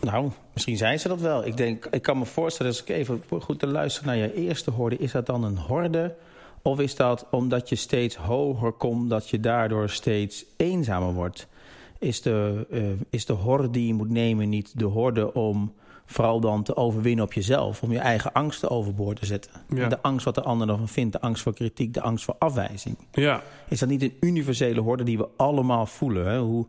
[0.00, 1.46] Nou, misschien zijn ze dat wel.
[1.46, 4.70] Ik, denk, ik kan me voorstellen, als ik even goed te luisteren naar je eerste
[4.70, 4.96] horde...
[4.96, 6.14] is dat dan een horde?
[6.66, 9.10] Of is dat omdat je steeds hoger komt...
[9.10, 11.48] dat je daardoor steeds eenzamer wordt?
[11.98, 15.72] Is de, eh, is de horde die je moet nemen niet de horde om
[16.06, 17.82] vooral dan te overwinnen op jezelf?
[17.82, 19.50] Om je eigen angsten overboord te zetten?
[19.68, 19.88] Ja.
[19.88, 22.96] De angst wat de ander ervan vindt, de angst voor kritiek, de angst voor afwijzing.
[23.12, 26.26] ja, Is dat niet een universele horde die we allemaal voelen?
[26.26, 26.38] Hè?
[26.38, 26.66] Hoe,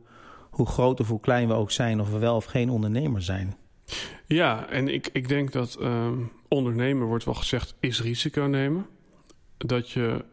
[0.50, 3.56] hoe groot of hoe klein we ook zijn, of we wel of geen ondernemer zijn.
[4.28, 8.86] ja, en ik, ik denk dat ehm, ondernemen, wordt wel gezegd, is risico nemen.
[9.58, 10.26] Dat je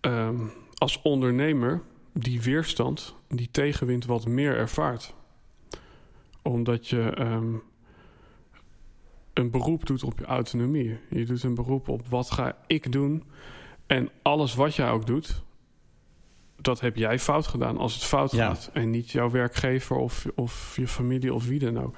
[0.00, 0.40] ehm,
[0.74, 5.14] als ondernemer die weerstand, die tegenwind wat meer ervaart.
[6.42, 7.54] Omdat je ehm,
[9.32, 10.98] een beroep doet op je autonomie.
[11.10, 13.24] Je doet een beroep op wat ga ik doen.
[13.86, 15.42] En alles wat jij ook doet,
[16.60, 18.46] dat heb jij fout gedaan als het fout Ja.
[18.46, 18.70] gaat.
[18.72, 21.96] En niet jouw werkgever of, of je familie of wie dan ook.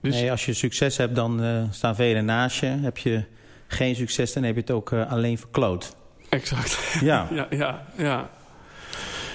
[0.00, 2.66] Dus Nee, als je succes hebt, dan eh, staan velen naast je.
[2.66, 3.24] Heb je
[3.68, 5.96] geen succes, dan heb je het ook eh, alleen verkloot.
[6.28, 6.96] exact.
[7.00, 7.28] Ja.
[7.32, 8.30] Ja, ja, ja.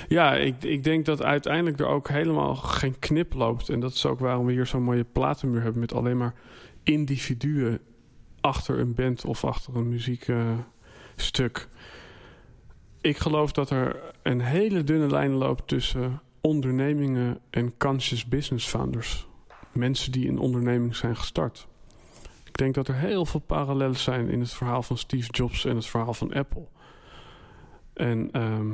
[0.07, 3.69] Ja, ik, ik denk dat uiteindelijk er ook helemaal geen knip loopt.
[3.69, 5.79] En dat is ook waarom we hier zo'n mooie platenmuur hebben...
[5.79, 6.33] met alleen maar
[6.83, 7.79] individuen
[8.41, 11.67] achter een band of achter een muziekstuk.
[13.01, 19.27] ik geloof dat er een hele dunne lijn loopt tussen ondernemingen en conscious business founders.
[19.71, 21.67] Mensen die een onderneming zijn gestart.
[22.53, 25.75] Ik denk dat er heel veel parallellen zijn in het verhaal van Steve Jobs en
[25.75, 26.65] het verhaal van Apple.
[27.93, 28.71] En ehm,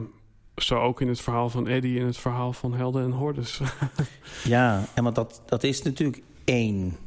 [0.56, 3.60] zo ook in het verhaal van Eddie en het verhaal van Helden en Hordes.
[4.44, 6.98] Ja, en want dat, dat is natuurlijk één.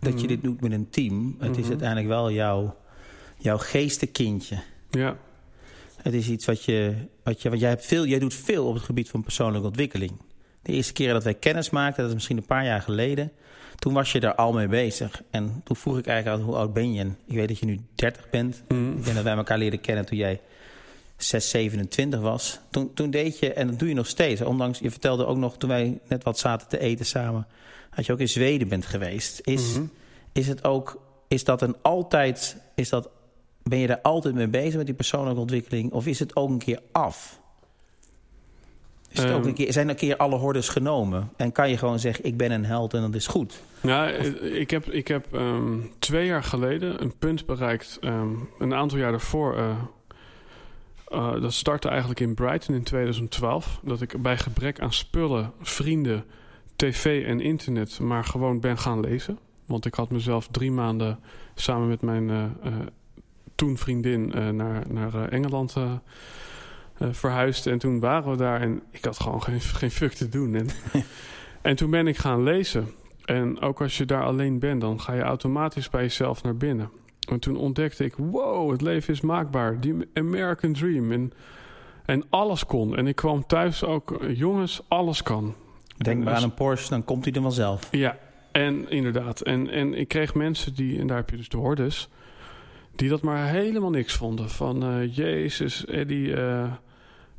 [0.00, 0.26] Dat je Mhm.
[0.28, 1.36] dit doet met een team.
[1.38, 1.68] Het is Mhm.
[1.70, 2.76] uiteindelijk wel jouw,
[3.38, 4.58] jouw geestenkindje.
[4.90, 5.16] ja,
[5.96, 7.48] Het is iets wat je, wat je.
[7.48, 10.12] Want jij, hebt veel, jij doet veel op het gebied van persoonlijke ontwikkeling.
[10.62, 13.32] De eerste keer dat wij kennis maakten, dat is misschien een paar jaar geleden.
[13.78, 15.22] Toen was je daar al mee bezig.
[15.30, 17.00] En toen vroeg ik eigenlijk aan hoe oud ben je?
[17.00, 18.62] En ik weet dat je nu 30 bent.
[18.68, 18.90] Mhm.
[18.96, 20.40] Ik denk dat wij elkaar leren kennen toen jij
[21.16, 22.58] 6, 27 was.
[22.70, 24.40] Toen, toen deed je, en dat doe je nog steeds.
[24.40, 27.46] Ondanks, je vertelde ook nog toen wij net wat zaten te eten samen.
[27.94, 29.40] Dat je ook in Zweden bent geweest.
[29.44, 29.84] Is, Mhm.
[30.32, 33.08] is het ook, is dat een altijd, is dat,
[33.62, 35.92] ben je daar altijd mee bezig met die persoonlijke ontwikkeling?
[35.92, 37.40] Of is het ook een keer af?
[39.16, 39.48] Is het ook Ehm.
[39.48, 41.30] een keer, zijn er een keer alle hordes genomen?
[41.36, 43.62] En kan je gewoon zeggen, ik ben een held en dat is goed?
[43.80, 44.06] Ja,
[44.42, 47.98] ik heb, ik heb ehm, twee jaar geleden een punt bereikt.
[48.00, 49.56] ehm, een aantal jaar daarvoor.
[49.56, 49.70] eh,
[51.08, 53.80] eh, dat startte eigenlijk in Brighton in 2012.
[53.82, 56.24] Dat ik bij gebrek aan spullen, vrienden,
[56.76, 58.00] tv en internet...
[58.00, 59.38] maar gewoon ben gaan lezen.
[59.66, 61.18] Want ik had mezelf drie maanden
[61.54, 62.44] samen met mijn eh,
[63.54, 64.32] toen vriendin...
[64.56, 65.74] naar, naar Engeland
[66.98, 67.66] eh, verhuisd.
[67.66, 70.54] En toen waren we daar en ik had gewoon geen, geen fuck te doen.
[70.54, 70.68] En,
[71.62, 72.88] en toen ben ik gaan lezen...
[73.26, 76.90] En ook als je daar alleen bent, dan ga je automatisch bij jezelf naar binnen.
[77.28, 79.80] En toen ontdekte ik, wow, het leven is maakbaar.
[79.80, 81.12] Die American Dream.
[81.12, 81.32] En,
[82.04, 82.96] en alles kon.
[82.96, 85.54] En ik kwam thuis ook, eh, jongens, alles kan.
[85.96, 87.88] Denk En maar aan een Porsche, dan komt hij er vanzelf.
[87.90, 88.18] Ja,
[88.52, 89.40] en inderdaad.
[89.40, 92.08] En, en ik kreeg mensen die, en daar heb je dus de hordes...
[92.96, 94.50] die dat maar helemaal niks vonden.
[94.50, 96.34] Van, eh, jezus, Eddie,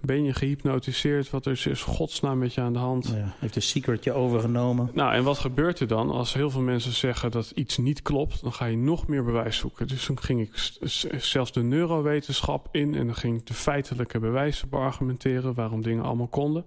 [0.07, 1.29] ben je gehypnotiseerd?
[1.29, 3.07] Wat is, is godsnaam met je aan de hand?
[3.07, 4.89] Ja, heeft een secretje overgenomen.
[4.93, 8.41] Nou, en wat gebeurt er dan als heel veel mensen zeggen dat iets niet klopt?
[8.41, 9.87] Dan ga je nog meer bewijs zoeken.
[9.87, 10.77] Dus toen ging ik
[11.21, 16.27] zelfs de neurowetenschap in en dan ging ik de feitelijke bewijzen beargumenteren waarom dingen allemaal
[16.27, 16.65] konden.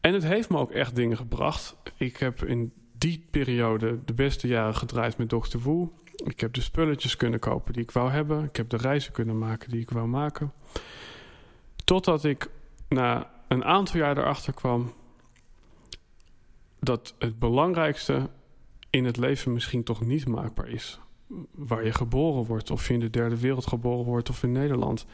[0.00, 1.76] En het heeft me ook echt dingen gebracht.
[1.96, 5.58] Ik heb in die periode de beste jaren gedraaid met Dr.
[5.58, 5.88] Woe.
[6.24, 8.44] Ik heb de spulletjes kunnen kopen die ik wou hebben.
[8.44, 10.52] Ik heb de reizen kunnen maken die ik wou maken.
[11.84, 12.50] Totdat ik
[12.88, 14.92] na een aantal jaar erachter kwam
[16.80, 18.30] dat het belangrijkste
[18.90, 21.00] in het leven misschien toch niet maakbaar is.
[21.50, 25.06] Waar je geboren wordt, of je in de derde wereld geboren wordt of in Nederland.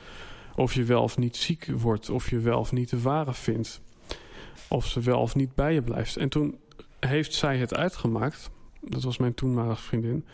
[0.55, 3.81] Of je wel of niet ziek wordt, of je wel of niet de ware vindt.
[4.69, 6.17] Of ze wel of niet bij je blijft.
[6.17, 6.59] En toen
[7.01, 8.51] heeft zij het uitgemaakt.
[8.81, 10.27] Dat was mijn toenmalige vriendin.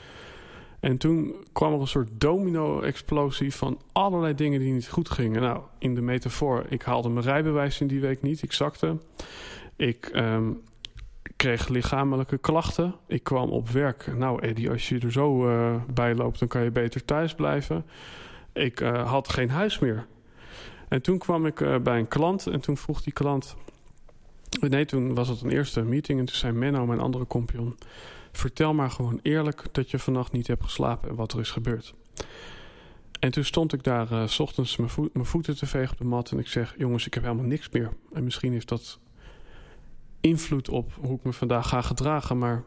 [0.84, 5.42] En toen kwam er een soort domino-explosie van allerlei dingen die niet goed gingen.
[5.42, 8.42] Nou, in de metafoor, ik haalde mijn rijbewijs in die week niet.
[8.42, 8.98] Ik zakte.
[9.76, 10.52] Ik ehm,
[11.36, 12.94] kreeg lichamelijke klachten.
[13.06, 14.16] Ik kwam op werk.
[14.16, 17.84] Nou, Eddie, als je er zo eh, bij loopt, dan kan je beter thuis blijven.
[18.52, 20.06] Ik eh, had geen huis meer.
[20.88, 23.56] En toen kwam ik eh, bij een klant en toen vroeg die klant...
[24.60, 27.76] Nee, toen was het een eerste meeting en toen zei Menno, mijn andere compagnon...
[28.36, 31.94] Vertel maar gewoon eerlijk dat je vannacht niet hebt geslapen en wat er is gebeurd.
[33.20, 36.04] En toen stond ik daar eh, s ochtends mijn, mijn voeten te vegen op de
[36.04, 37.92] mat en ik zeg: Jongens, ik heb helemaal niks meer.
[38.12, 38.98] En misschien heeft dat
[40.20, 42.62] invloed op hoe ik me vandaag ga gedragen, maar.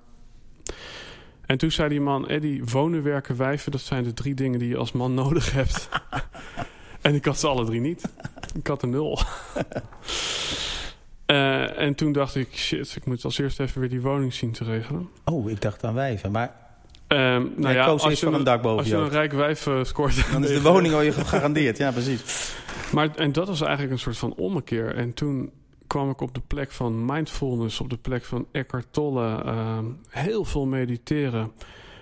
[1.46, 4.70] En toen zei die man: Eddie, wonen, werken, wijven, dat zijn de drie dingen die
[4.70, 5.90] je als man nodig hebt.
[7.02, 8.10] en ik had ze alle drie niet.
[8.54, 9.20] Ik had er nul.
[11.28, 14.52] Eh, en toen dacht ik: shit, ik moet als eerst even weer die woning zien
[14.52, 15.10] te regelen.
[15.26, 16.32] Oh, ik dacht aan wijven.
[16.32, 16.66] Maar
[17.08, 19.68] Ehm, nou ja, koos als je, voor een dak boven als je een rijk wijf
[19.68, 20.32] eh, scoort...
[20.32, 21.78] dan is de woning al je gegarandeerd.
[21.78, 22.54] Ja, precies.
[22.94, 24.96] Maar, en dat was eigenlijk een soort van ommekeer.
[24.96, 25.52] En toen
[25.88, 29.44] kwam ik op de plek van mindfulness, op de plek van Eckhart Tolle.
[29.44, 31.52] ehm, heel veel mediteren.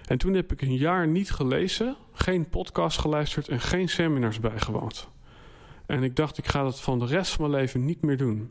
[0.05, 5.07] En toen heb ik een jaar niet gelezen, geen podcast geluisterd en geen seminars bijgewoond.
[5.85, 8.49] En ik dacht, ik ga dat van de rest van mijn leven niet meer doen.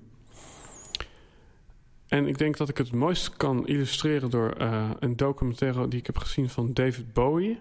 [2.08, 5.98] En ik denk dat ik het het mooist kan illustreren door eh, een documentaire die
[5.98, 7.60] ik heb gezien van David Bowie.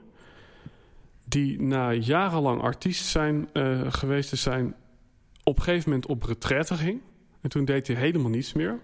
[1.25, 4.75] Die na jarenlang artiest zijn, eh, geweest te zijn,
[5.43, 7.01] op een gegeven moment op retraite ging.
[7.41, 8.79] En toen deed hij helemaal niets meer.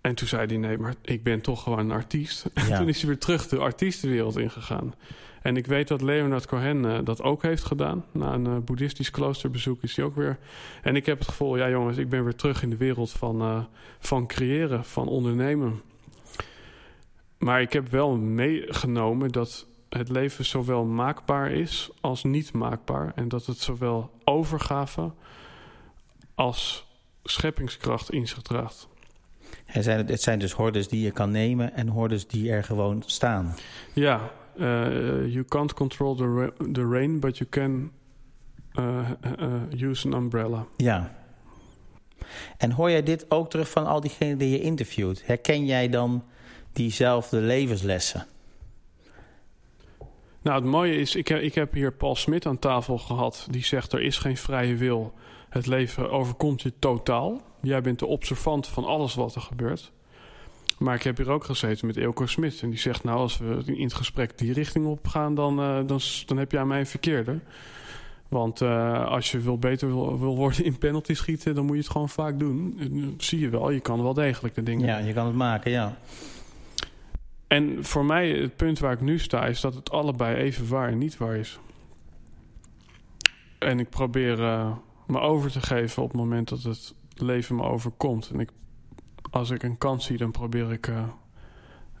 [0.00, 2.44] En toen zei hij, nee, maar ik ben toch gewoon een artiest.
[2.54, 4.94] En toen is hij weer terug de artiestenwereld ingegaan.
[5.44, 8.04] En ik weet dat Leonard Cohen eh, dat ook heeft gedaan.
[8.12, 10.38] Na een eh, boeddhistisch kloosterbezoek is hij ook weer...
[10.82, 13.40] En ik heb het gevoel, ja jongens, ik ben weer terug in de wereld van,
[13.40, 13.64] eh,
[13.98, 15.80] van creëren, van ondernemen.
[17.38, 23.12] Maar ik heb wel meegenomen dat het leven zowel maakbaar is als niet maakbaar.
[23.14, 25.12] En dat het zowel overgave
[26.34, 26.86] als
[27.22, 28.88] scheppingskracht in zich draagt.
[29.64, 33.02] Het zijn, het zijn dus hordes die je kan nemen en hordes die er gewoon
[33.06, 33.54] staan.
[33.92, 37.92] Ja, eh, you can't control the, ra- the rain, but you can
[38.72, 40.66] eh, eh, use an umbrella.
[40.76, 41.16] Ja.
[42.56, 45.26] En hoor jij dit ook terug van al diegenen die je interviewt?
[45.26, 46.24] Herken jij dan
[46.72, 48.26] diezelfde levenslessen?
[50.42, 53.46] Nou, het mooie is, ik heb, ik heb hier Paul Smit aan tafel gehad.
[53.50, 55.12] Die zegt, er is geen vrije wil.
[55.48, 57.42] Het leven overkomt je totaal.
[57.60, 59.92] Jij bent de observant van alles wat er gebeurt.
[60.78, 62.62] Maar ik heb hier ook gezeten met Eelco Smit.
[62.62, 65.34] En die zegt, nou, als we in het gesprek die richting op gaan...
[65.34, 67.40] dan, eh, dan, dan heb jij mij een verkeerde.
[68.28, 71.54] Want eh, als je wil beter wil, wil worden in penalty schieten...
[71.54, 72.76] dan moet je het gewoon vaak doen.
[72.78, 75.70] En, zie je wel, je kan wel degelijk de dingen Ja, je kan het maken,
[75.70, 75.98] ja.
[77.48, 80.88] en voor mij, het punt waar ik nu sta, is dat het allebei even waar
[80.88, 81.58] en niet waar is.
[83.58, 84.72] En ik probeer eh,
[85.06, 88.30] me over te geven op het moment dat het leven me overkomt.
[88.32, 88.50] En ik,
[89.34, 91.02] als ik een kans zie, dan probeer ik eh,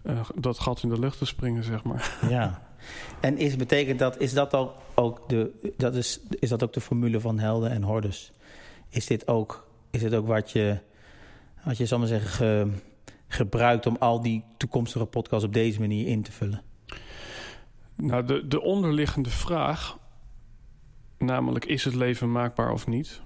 [0.02, 2.18] eh, dat gat in de lucht te springen, zeg maar.
[2.28, 2.62] ja.
[3.20, 6.80] En is, betekent dat, is dat ook, ook de, dat is, is dat ook de
[6.80, 8.32] formule van helden en hordes?
[8.88, 10.78] Is dit ook, is dit ook wat je,
[11.64, 12.70] wat je zal maar zeggen, ge-
[13.28, 16.62] gebruikt om al die toekomstige podcasts op deze manier in te vullen?
[17.94, 19.98] Nou, de, de onderliggende vraag,
[21.18, 23.20] namelijk is het leven maakbaar of niet?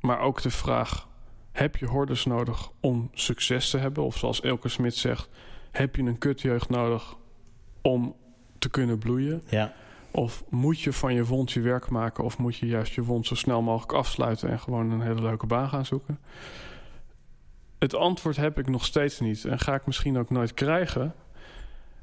[0.00, 1.08] Maar ook de vraag,
[1.60, 4.04] heb je hordes nodig om succes te hebben?
[4.04, 5.28] Of zoals Elke Smit zegt,
[5.70, 7.16] heb je een kutjeugd nodig
[7.82, 8.16] om
[8.58, 9.42] te kunnen bloeien?
[9.48, 9.74] Ja,
[10.10, 12.24] Of moet je van je wond je werk maken?
[12.24, 15.46] Of moet je juist je wond zo snel mogelijk afsluiten en gewoon een hele leuke
[15.46, 16.18] baan gaan zoeken?
[17.78, 21.14] Het antwoord heb ik nog steeds niet en ga ik misschien ook nooit krijgen.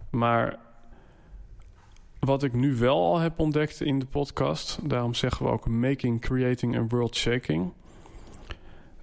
[0.10, 0.60] Maar
[2.20, 6.22] wat ik nu wel al heb ontdekt in de podcast, daarom zeggen we ook making,
[6.22, 7.72] creating and world shaking.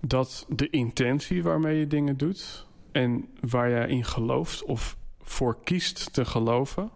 [0.06, 6.12] Dat de intentie waarmee je dingen doet en waar jij in gelooft of voor kiest
[6.12, 6.90] te geloven,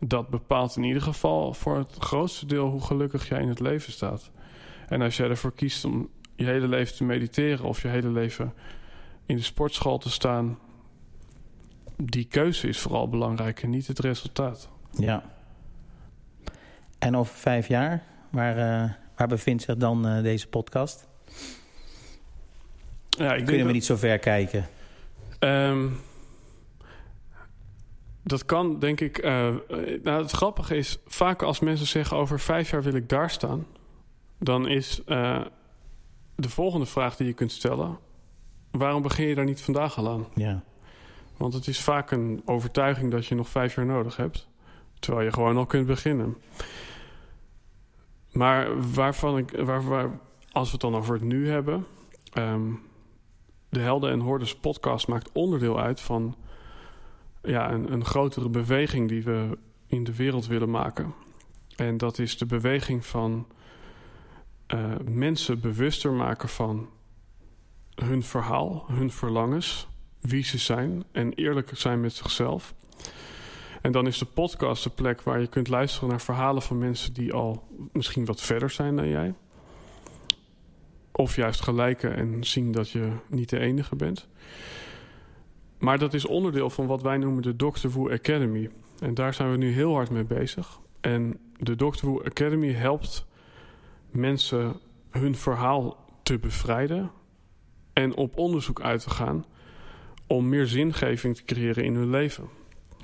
[0.00, 3.92] dat bepaalt in ieder geval voor het grootste deel hoe gelukkig jij in het leven
[3.92, 4.30] staat.
[4.88, 8.52] En als jij ervoor kiest om je hele leven te mediteren of je hele leven
[9.26, 10.58] in de sportschool te staan,
[11.96, 14.68] die keuze is vooral belangrijk en niet het resultaat.
[14.90, 15.32] ja.
[16.98, 21.08] En over vijf jaar, waar, eh, waar bevindt zich dan eh, deze podcast?
[23.18, 24.68] Ja, ik Kunnen we dat- niet zo ver kijken?
[25.38, 25.88] Ehm,
[28.22, 29.18] dat kan, denk ik.
[29.18, 29.56] eh, eh,
[30.02, 33.66] nou, het grappige is, vaak als mensen zeggen over vijf jaar wil ik daar staan,
[34.38, 35.40] dan is eh,
[36.34, 37.98] de volgende vraag die je kunt stellen:
[38.70, 40.26] waarom begin je daar niet vandaag al aan?
[40.34, 40.62] Ja,
[41.36, 44.48] Want het is vaak een overtuiging dat je nog vijf jaar nodig hebt,
[44.98, 46.36] terwijl je gewoon al kunt beginnen.
[48.32, 50.10] Maar waarvan ik, waar, waar,
[50.52, 51.86] als we het dan over het nu hebben,
[52.32, 52.70] ehm,
[53.74, 56.36] de Helden en Hordes podcast maakt onderdeel uit van
[57.42, 61.14] ja, een, een grotere beweging die we in de wereld willen maken.
[61.76, 63.46] En dat is de beweging van
[64.66, 66.88] eh, mensen bewuster maken van
[67.94, 69.88] hun verhaal, hun verlangens,
[70.20, 72.74] wie ze zijn en eerlijk zijn met zichzelf.
[73.82, 77.12] En dan is de podcast de plek waar je kunt luisteren naar verhalen van mensen
[77.12, 79.34] die al misschien wat verder zijn dan jij.
[81.16, 84.28] Of juist gelijken en zien dat je niet de enige bent.
[85.78, 87.88] Maar dat is onderdeel van wat wij noemen de Dr.
[87.88, 88.70] Wu Academy.
[89.00, 90.80] En daar zijn we nu heel hard mee bezig.
[91.00, 92.06] En de Dr.
[92.06, 93.26] Wu Academy helpt
[94.10, 97.10] mensen hun verhaal te bevrijden
[97.92, 99.44] en op onderzoek uit te gaan
[100.26, 102.48] om meer zingeving te creëren in hun leven.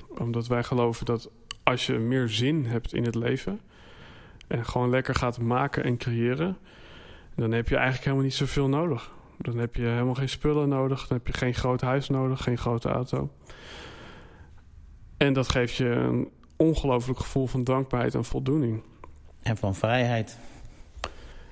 [0.07, 1.29] Omdat wij geloven dat
[1.63, 3.59] als je meer zin hebt in het leven
[4.47, 6.57] en gewoon lekker gaat maken en creëren,
[7.35, 9.11] dan heb je eigenlijk helemaal niet zoveel nodig.
[9.37, 12.57] Dan heb je helemaal geen spullen nodig, dan heb je geen groot huis nodig, geen
[12.57, 13.31] grote auto.
[15.17, 18.83] En dat geeft je een ongelooflijk gevoel van dankbaarheid en voldoening.
[19.41, 20.37] en van vrijheid.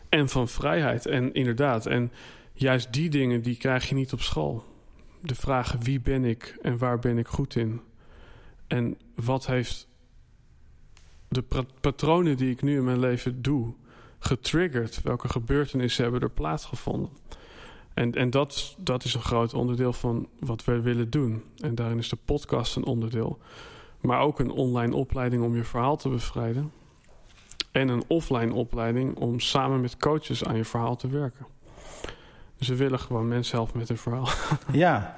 [0.10, 1.06] En van vrijheid.
[1.06, 2.12] En inderdaad, en
[2.54, 4.64] juist die dingen die krijg je niet op school.
[5.22, 7.82] De vragen wie ben ik en waar ben ik goed in?
[8.68, 9.88] En wat heeft
[11.28, 11.44] de
[11.82, 13.74] patronen die ik nu in mijn leven doe,
[14.20, 15.02] getriggerd?
[15.02, 17.10] Welke gebeurtenissen hebben er plaatsgevonden?
[17.94, 21.44] En, en dat, dat is een groot onderdeel van wat we willen doen.
[21.58, 23.40] En daarin is de podcast een onderdeel.
[24.02, 26.72] Maar ook een online opleiding om je verhaal te bevrijden.
[27.72, 31.46] En een offline opleiding om samen met coaches aan je verhaal te werken.
[32.58, 34.30] Dus we willen gewoon mensen helpen met hun verhaal.
[34.72, 35.16] Ja,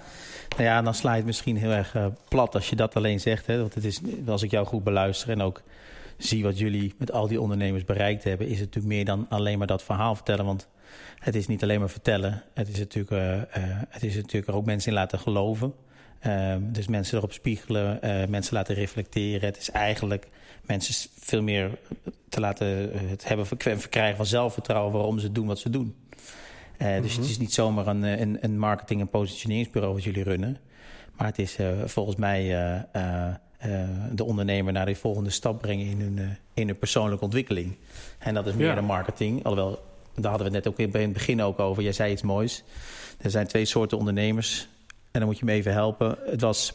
[0.49, 3.20] nou ja, dan sla je het misschien heel erg uh, plat als je dat alleen
[3.20, 3.45] zegt.
[3.45, 3.60] Hè?
[3.60, 5.62] Want het is, als ik jou goed beluister en ook
[6.24, 9.57] zie wat jullie met al die ondernemers bereikt hebben, is het natuurlijk meer dan alleen
[9.57, 10.45] maar dat verhaal vertellen.
[10.45, 10.67] Want
[11.19, 12.43] het is niet alleen maar vertellen.
[12.53, 13.43] Het is natuurlijk, uh, uh,
[13.89, 15.74] het is natuurlijk er ook mensen in laten geloven.
[16.19, 17.99] Ehm, dus mensen erop spiegelen,
[18.30, 19.47] mensen laten reflecteren.
[19.47, 20.28] Het is eigenlijk
[20.65, 21.80] mensen veel meer
[22.30, 22.67] te laten
[23.09, 25.95] het hebben verkrijgen van zelfvertrouwen waarom ze doen wat ze doen.
[27.01, 30.57] Dus het is niet zomaar een, een, een marketing- en positioneringsbureau wat jullie runnen.
[31.17, 32.55] Maar het is volgens mij
[33.66, 37.76] uh, de ondernemer naar de volgende stap brengen in hun, in hun persoonlijke ontwikkeling.
[38.18, 38.76] En dat is meer ja.
[38.76, 39.43] de marketing.
[39.43, 39.84] Alhoewel,
[40.16, 41.84] daar hadden we het net ook in het begin ook over.
[41.84, 42.64] Jij zei iets moois.
[43.22, 44.68] Er zijn twee soorten ondernemers.
[45.12, 46.18] En dan moet je me even helpen.
[46.26, 46.74] Het was...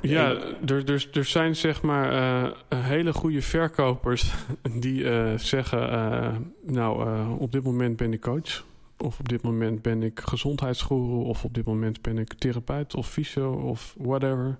[0.00, 4.32] Ja, er, er, er zijn zeg maar hele goede verkopers
[4.80, 5.04] die
[5.38, 6.54] zeggen...
[6.66, 7.08] nou,
[7.38, 8.64] op dit moment ben ik coach
[9.04, 13.08] of op dit moment ben ik gezondheidsgoeroe, of op dit moment ben ik therapeut of
[13.08, 14.58] fysio of whatever.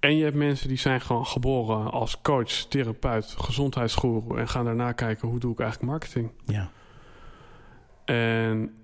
[0.00, 4.92] En je hebt mensen die zijn gewoon geboren als coach, therapeut, gezondheidsgoeroe en gaan daarna
[4.92, 6.30] kijken hoe doe ik eigenlijk marketing.
[6.46, 6.70] Ja.
[8.04, 8.74] En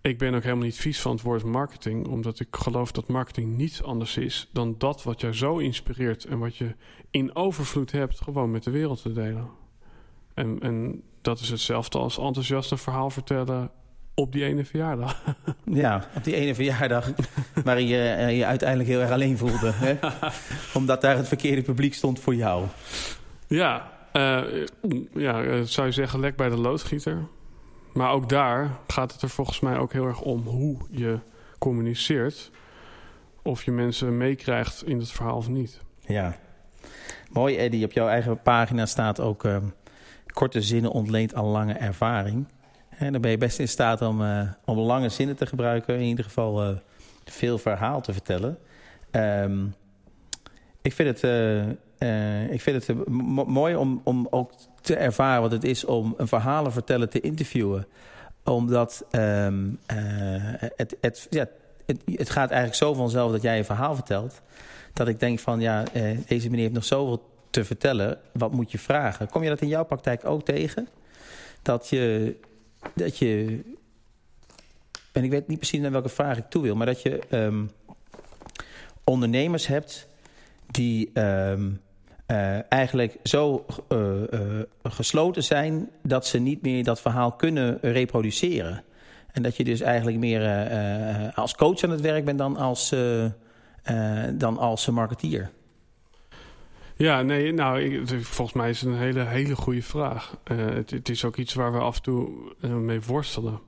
[0.00, 3.56] ik ben ook helemaal niet vies van het woord marketing, omdat ik geloof dat marketing
[3.56, 6.74] niets anders is dan dat wat jou zo inspireert en wat je
[7.10, 9.50] in overvloed hebt, gewoon met de wereld te delen.
[10.34, 13.70] En, en dat is hetzelfde als enthousiast een verhaal vertellen
[14.18, 15.16] op die ene verjaardag.
[15.64, 17.12] Ja, op die ene verjaardag
[17.64, 19.70] waarin je eh, je uiteindelijk heel erg alleen voelde.
[19.74, 19.98] Hè?
[20.78, 22.66] Omdat daar het verkeerde publiek stond voor jou.
[23.46, 24.40] Ja, uh,
[25.14, 27.26] ja eh, zou je zeggen lek bij de loodgieter.
[27.92, 31.18] Maar ook daar gaat het er volgens mij ook heel erg om hoe je
[31.58, 32.50] communiceert.
[33.42, 35.80] Of je mensen meekrijgt in het verhaal of niet.
[36.06, 36.36] Ja,
[37.32, 37.84] mooi Eddie.
[37.84, 39.44] Op jouw eigen pagina staat ook...
[39.44, 39.56] Uh,
[40.32, 42.46] korte zinnen ontleent al lange ervaring.
[42.98, 45.94] En dan ben je best in staat om, uh, om lange zinnen te gebruiken.
[45.94, 46.76] In ieder geval uh,
[47.24, 48.58] veel verhaal te vertellen.
[49.10, 49.74] Um,
[50.82, 51.22] ik vind het,
[51.98, 53.08] uh, ik vind het
[53.46, 57.86] mooi om, om ook te ervaren wat het is om een verhalen vertellen te interviewen.
[58.44, 59.78] Omdat um,
[60.76, 61.46] het, het, ja,
[61.86, 64.42] het, het, gaat eigenlijk zo vanzelf dat jij een verhaal vertelt.
[64.92, 65.84] Dat ik denk van ja,
[66.26, 68.18] deze meneer heeft nog zoveel te vertellen.
[68.32, 69.28] Wat moet je vragen?
[69.28, 70.88] Kom je dat in jouw praktijk ook tegen?
[71.62, 72.36] Dat je
[72.94, 73.60] dat je...
[75.12, 76.76] En ik weet niet precies naar welke vraag ik toe wil...
[76.76, 77.70] maar dat je um,
[79.04, 80.08] ondernemers hebt
[80.66, 81.80] die um,
[82.26, 83.98] uh, eigenlijk zo uh,
[84.30, 85.90] uh, gesloten zijn...
[86.02, 88.82] dat ze niet meer dat verhaal kunnen reproduceren.
[89.32, 90.42] En dat je dus eigenlijk meer
[91.34, 92.94] als coach aan het werk bent dan als,
[94.32, 95.50] dan als marketeer.
[96.98, 100.36] Ja, nee, nou, ik, volgens mij is het een hele, hele goede vraag.
[100.52, 102.30] Uh, het, het, is ook iets waar we af en toe
[102.60, 103.60] uh, mee worstelen.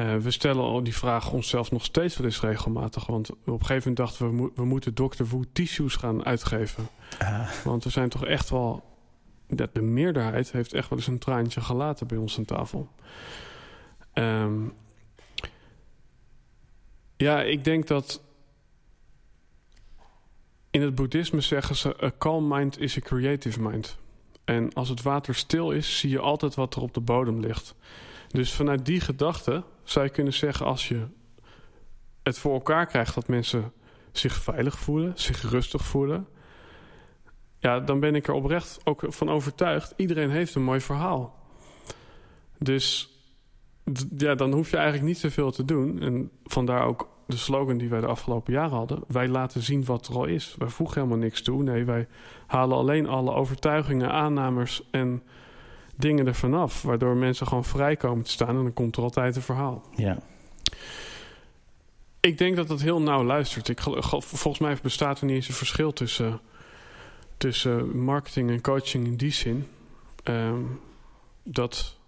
[0.00, 3.06] Uh, we stellen al die vraag onszelf nog steeds wel eens regelmatig.
[3.06, 5.24] Want op een gegeven moment dachten we, mo we moeten Dr.
[5.24, 6.88] Wu tissues gaan uitgeven.
[7.18, 7.50] Ah.
[7.64, 8.84] Want we zijn toch echt wel...
[9.48, 12.88] De, de meerderheid heeft echt wel eens een traantje gelaten bij ons aan tafel.
[14.14, 14.72] Um,
[17.16, 18.22] ja, ik denk dat
[20.76, 23.98] in het boeddhisme zeggen ze: A calm mind is a creative mind.
[24.44, 27.74] En als het water stil is, zie je altijd wat er op de bodem ligt.
[28.28, 31.06] Dus vanuit die gedachte zou je kunnen zeggen: als je
[32.22, 33.72] het voor elkaar krijgt dat mensen
[34.12, 36.26] zich veilig voelen, zich rustig voelen.
[37.58, 39.94] Ja, dan ben ik er oprecht ook van overtuigd.
[39.96, 41.48] Iedereen heeft een mooi verhaal.
[42.58, 43.10] Dus
[44.16, 46.00] ja, dan hoef je eigenlijk niet zoveel te doen.
[46.00, 49.02] En vandaar ook de slogan die wij de afgelopen jaren hadden.
[49.08, 50.54] Wij laten zien wat er al is.
[50.58, 51.62] Wij voegen helemaal niks toe.
[51.62, 52.06] Nee, wij
[52.46, 55.22] halen alleen alle overtuigingen, aannames en
[55.96, 56.82] dingen ervan af.
[56.82, 59.82] Waardoor mensen gewoon vrij komen te staan en dan komt er altijd een verhaal.
[59.96, 60.18] Ja.
[62.20, 63.68] Ik denk dat dat heel nauw luistert.
[63.68, 66.40] Ik, volgens mij bestaat er niet eens een verschil tussen,
[67.36, 69.66] tussen marketing en coaching in die zin.
[70.24, 70.80] Um,
[71.42, 71.98] dat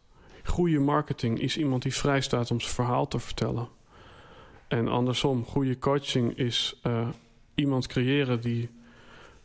[0.45, 3.69] goede marketing is iemand die vrij staat om zijn verhaal te vertellen.
[4.69, 7.09] En andersom, goede coaching is uh,
[7.55, 8.71] iemand creëren die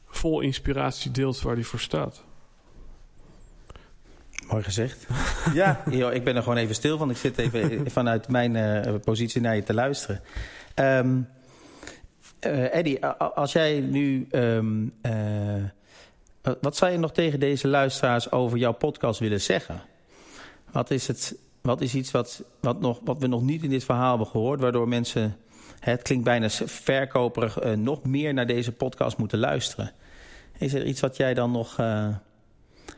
[0.05, 2.23] vol inspiratie deelt waar hij voor staat.
[4.47, 5.07] Mooi gezegd.
[5.53, 7.09] ja, joh, ik ben er gewoon even stil van.
[7.09, 10.21] Ik zit even vanuit mijn uh, positie naar je te luisteren.
[10.75, 11.27] Um,
[12.45, 14.93] uh, Eddie, als jij nu um,
[16.43, 19.81] eh, wat zou je nog tegen deze luisteraars over jouw podcast willen zeggen?
[20.71, 23.83] Wat is, het, wat is iets wat, wat, nog, wat we nog niet in dit
[23.83, 25.37] verhaal hebben gehoord, waardoor mensen,
[25.79, 29.91] het klinkt bijna verkoperig, uh, nog meer naar deze podcast moeten luisteren?
[30.57, 32.07] Is er iets wat jij dan nog uh,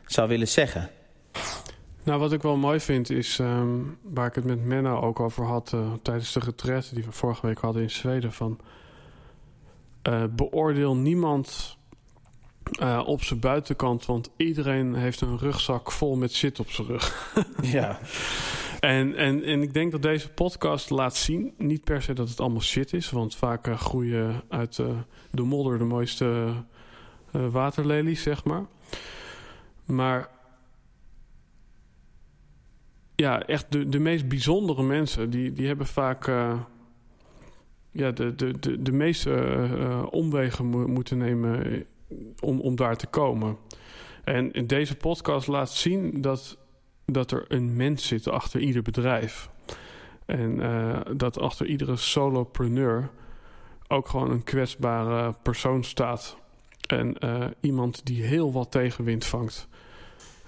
[0.06, 0.90] zou willen zeggen?
[2.02, 5.44] Nou, wat ik wel mooi vind is, um, waar ik het met Menno ook over
[5.44, 8.60] had uh, tijdens de retraite die we vorige week hadden in Zweden, van
[10.30, 11.75] beoordeel niemand
[12.80, 17.34] uh, op zijn buitenkant, want iedereen heeft een rugzak vol met shit op zijn rug.
[17.62, 17.98] ja.
[18.80, 22.40] En, en, en ik denk dat deze podcast laat zien, niet per se dat het
[22.40, 24.80] allemaal shit is, want vaak groeien uit
[25.30, 26.52] de modder de mooiste
[27.30, 28.66] waterlelies, zeg maar.
[29.84, 30.28] Maar
[33.14, 36.26] ja, echt de, de meest bijzondere mensen, die, die hebben vaak
[37.90, 41.86] ja, de, de, de, de meeste omwegen mo moeten nemen
[42.40, 43.56] om, om daar te komen.
[44.24, 46.58] En deze podcast laat zien dat,
[47.04, 49.50] dat er een mens zit achter ieder bedrijf.
[50.26, 53.10] En uh, dat achter iedere solopreneur
[53.88, 56.36] ook gewoon een kwetsbare persoon staat.
[56.86, 57.16] En
[57.60, 59.68] iemand die heel wat tegenwind vangt.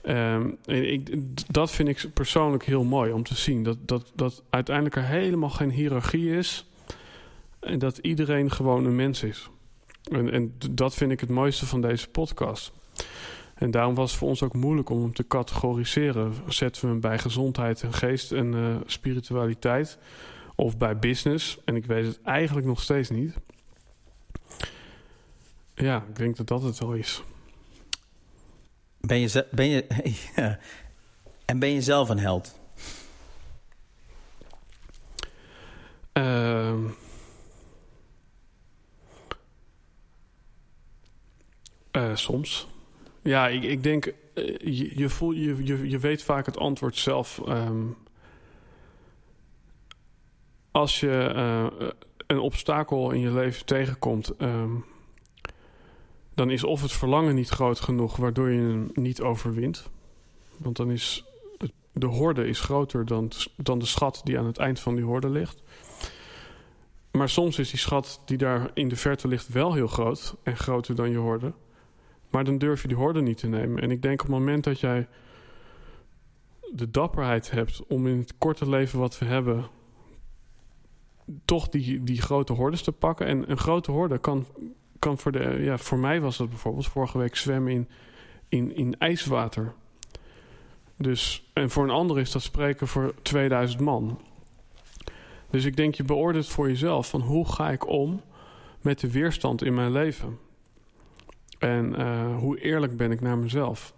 [0.09, 1.17] Um, ik,
[1.53, 3.63] dat vind ik persoonlijk heel mooi om te zien.
[3.63, 6.67] Dat, dat, dat uiteindelijk er helemaal geen hiërarchie is.
[7.61, 9.51] En dat iedereen gewoon een mens is.
[10.11, 12.73] En, en dat vind ik het mooiste van deze podcast.
[13.55, 16.35] En daarom was het voor ons ook moeilijk om hem te categoriseren.
[16.49, 19.99] Zetten we hem bij gezondheid en geest en uh, spiritualiteit?
[20.55, 21.59] Of bij business?
[21.65, 23.35] En ik weet het eigenlijk nog steeds niet.
[25.75, 27.23] Ja, ik denk dat dat het wel is.
[29.01, 29.87] Ben je, ben je,
[30.37, 30.59] ja.
[31.45, 32.59] En ben je zelf een held?
[36.13, 36.75] Uh,
[41.99, 42.69] uh, soms.
[43.23, 44.57] Ja, ik, ik denk, uh,
[44.97, 47.41] je, voel, je, je, je weet vaak het antwoord zelf.
[47.49, 47.97] Um,
[50.71, 51.89] als je eh,
[52.27, 54.33] een obstakel in je leven tegenkomt.
[54.39, 54.85] Um,
[56.35, 59.91] dan is of het verlangen niet groot genoeg waardoor je hem niet overwint.
[60.57, 61.25] Want dan is
[61.93, 65.29] de horde is groter dan, dan de schat die aan het eind van die horde
[65.29, 65.63] ligt.
[67.11, 70.57] Maar soms is die schat die daar in de verte ligt wel heel groot en
[70.57, 71.53] groter dan je horde.
[72.31, 73.83] Maar dan durf je die horde niet te nemen.
[73.83, 75.09] En ik denk op het moment dat jij
[76.73, 79.67] de dapperheid hebt om in het korte leven wat we hebben,
[81.45, 83.27] toch die, die grote hordes te pakken.
[83.27, 84.47] En een grote horde kan
[84.99, 87.89] kan voor, de, ja, voor mij was dat bijvoorbeeld vorige week zwemmen in,
[88.49, 89.75] in, in ijswater.
[90.97, 94.21] Dus, en voor een ander is dat spreken voor 2000 man.
[95.51, 98.21] Dus ik denk, je beoordeelt voor jezelf van hoe ga ik om
[98.81, 100.39] met de weerstand in mijn leven?
[101.59, 103.95] En uh, hoe eerlijk ben ik naar mezelf?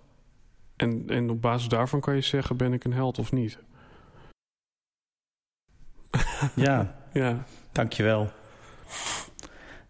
[0.76, 3.58] En, en op basis daarvan kan je zeggen, ben ik een held of niet?
[6.54, 7.44] Ja, ja.
[7.72, 8.30] dankjewel.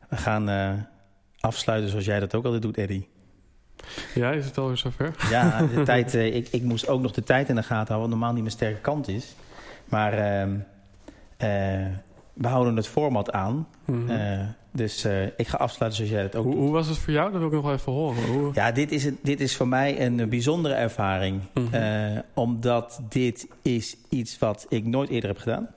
[0.08, 0.72] We gaan uh,
[1.40, 3.08] afsluiten zoals jij dat ook altijd doet, Eddie.
[4.14, 5.14] Ja, is het alweer zover?
[5.30, 8.00] Ja, de tijd, uh, ik, ik moest ook nog de tijd in de gaten houden,
[8.00, 9.34] wat normaal niet mijn sterke kant is.
[9.84, 10.12] Maar
[11.42, 11.86] uh,
[12.40, 13.68] we houden het format aan.
[13.84, 14.54] Mm -hmm.
[14.72, 15.04] dus
[15.36, 16.62] ik ga afsluiten zoals jij dat ook hoe, doet.
[16.62, 17.30] Hoe was het voor jou?
[17.30, 18.26] Dat wil ik nog even horen.
[18.26, 18.50] Hoe...
[18.54, 21.40] Ja, dit is, het, dit is voor mij een bijzondere ervaring.
[21.54, 22.22] Mm -hmm.
[22.34, 25.68] omdat dit is iets wat ik nooit eerder heb gedaan.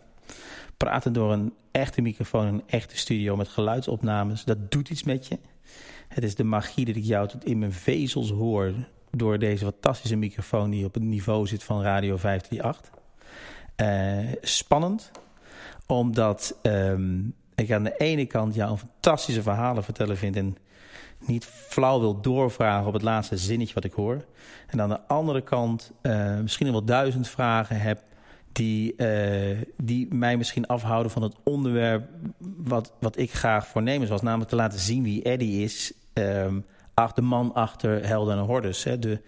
[0.78, 5.40] Praten door een echte microfoon, een echte studio met geluidsopnames, dat doet iets met je.
[6.08, 8.74] Het is de magie dat ik jou tot in mijn vezels hoor
[9.12, 13.02] door deze fantastische microfoon die op het niveau zit van Radio 538.
[13.82, 15.12] Uh, spannend,
[15.88, 20.58] omdat um, ik aan de ene kant jou fantastische verhalen vertellen vind en
[21.20, 24.26] niet flauw wil doorvragen op het laatste zinnetje wat ik hoor.
[24.68, 28.04] En aan de andere kant uh, misschien wel duizend vragen heb
[28.52, 32.10] die, uh, die mij misschien afhouden van het onderwerp
[32.58, 34.22] wat, wat ik graag voornemens was.
[34.22, 35.94] Namelijk te laten zien wie Eddie is.
[36.14, 36.66] Um,
[37.14, 38.84] de man achter Helden en Hordes.
[38.84, 39.00] Hè.
[39.00, 39.22] De,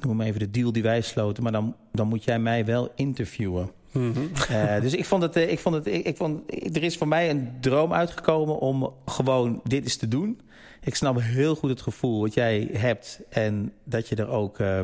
[0.00, 1.42] noem maar even de deal die wij sloten.
[1.42, 3.70] Maar dan, dan moet jij mij wel interviewen.
[3.94, 4.30] -hmm.
[4.50, 6.40] uh, dus ik vond het, ik vond het, ik, vond,
[6.76, 10.40] er is voor mij een droom uitgekomen om gewoon dit eens te doen.
[10.80, 14.80] Ik snap heel goed het gevoel wat jij hebt en dat je er ook uh,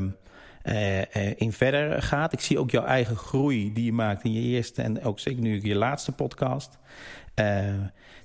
[0.64, 1.02] uh,
[1.36, 2.32] in verder gaat.
[2.32, 5.42] Ik zie ook jouw eigen groei die je maakt in je eerste en ook zeker
[5.42, 6.78] nu je laatste podcast.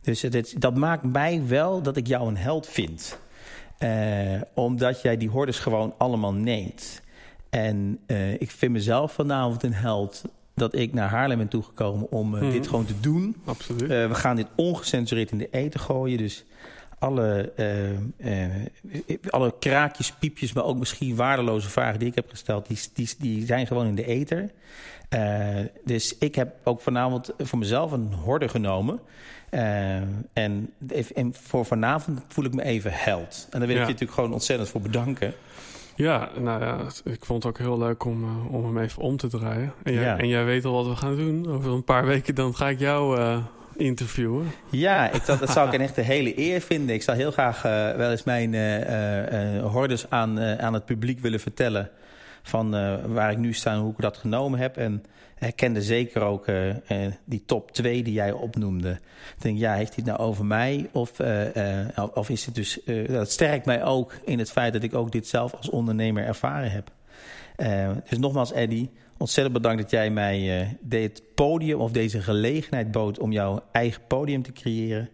[0.01, 0.25] Dus
[0.57, 3.19] dat maakt mij wel dat ik jou een held vind.
[4.53, 7.01] omdat jij die hordes gewoon allemaal neemt.
[7.49, 7.99] En
[8.39, 10.23] ik vind mezelf vanavond een held
[10.55, 12.51] dat ik naar Haarlem ben toegekomen om mm.
[12.51, 13.35] dit gewoon te doen.
[13.45, 13.87] Absoluut.
[13.87, 16.17] we gaan dit ongecensureerd in de eten gooien.
[16.17, 16.45] Dus
[16.99, 17.51] alle,
[19.29, 23.45] alle kraakjes, piepjes, maar ook misschien waardeloze vragen die ik heb gesteld, die, die, die
[23.45, 24.49] zijn gewoon in de ether.
[25.85, 28.99] dus ik heb ook vanavond voor mezelf een horde genomen.
[30.33, 30.73] en,
[31.13, 33.47] en, voor vanavond voel ik me even held.
[33.49, 35.33] En daar wil ik je natuurlijk gewoon ontzettend voor bedanken.
[35.95, 39.17] Ja, nou ja, ik vond het ook heel leuk om, uh, om hem even om
[39.17, 39.73] te draaien.
[39.83, 41.47] En jij, en jij weet al wat we gaan doen.
[41.47, 43.37] Over een paar weken dan ga ik jou uh,
[43.75, 44.51] interviewen.
[44.69, 46.95] Ja, ik, dat, dat zou ik een echt een hele eer vinden.
[46.95, 48.53] Ik zou heel graag uh, wel eens mijn
[49.61, 51.89] hordes aan, aan het publiek willen vertellen...
[52.45, 52.71] van
[53.13, 54.77] waar ik nu sta en hoe ik dat genomen heb.
[54.77, 55.03] En
[55.35, 56.75] herkende zeker ook uh, uh,
[57.25, 58.99] die top 2 die jij opnoemde.
[59.37, 60.89] Denk, ja, heeft hij het nou over mij?
[60.91, 61.19] Of,
[62.13, 62.79] of is het dus...
[63.07, 66.71] dat sterkt mij ook in het feit dat ik ook dit zelf als ondernemer ervaren
[66.71, 66.91] heb.
[68.09, 73.19] dus nogmaals, Eddy, ontzettend bedankt dat jij mij dit podium of deze gelegenheid bood...
[73.19, 75.09] om jouw eigen podium te creëren.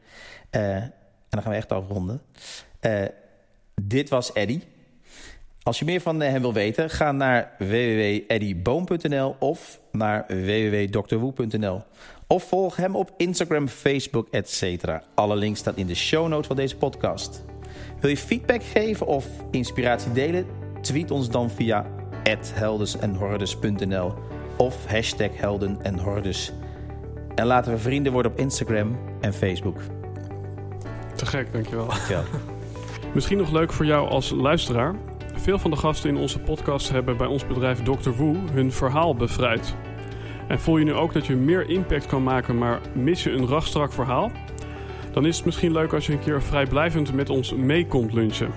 [0.50, 0.94] en
[1.30, 2.22] dan gaan we echt afronden.
[3.82, 4.62] dit was Eddy.
[5.64, 11.84] Als je meer van hem wil weten, ga naar www.eddyboom.nl of naar www.drwoe.nl.
[12.28, 14.84] Of volg hem op Instagram, Facebook, etc.
[15.16, 17.44] Alle links staan in de show notes van deze podcast.
[18.00, 20.46] Wil je feedback geven of inspiratie delen?
[20.82, 21.86] Tweet ons dan via
[22.54, 24.14] heldensenhordes.nl
[24.58, 26.52] of hashtag helden en hordes.
[27.36, 29.78] En laten we vrienden worden op Instagram en Facebook.
[31.16, 31.88] Te gek, dankjewel.
[31.88, 32.24] dankjewel.
[33.14, 35.11] Misschien nog leuk voor jou als luisteraar.
[35.42, 38.10] Veel van de gasten in onze podcast hebben bij ons bedrijf Dr.
[38.10, 39.76] Woe hun verhaal bevrijd.
[40.48, 43.48] En voel je nu ook dat je meer impact kan maken, maar mis je een
[43.48, 44.32] rachtstrak verhaal?
[45.12, 48.50] Dan is het misschien leuk als je een keer vrijblijvend met ons mee komt lunchen.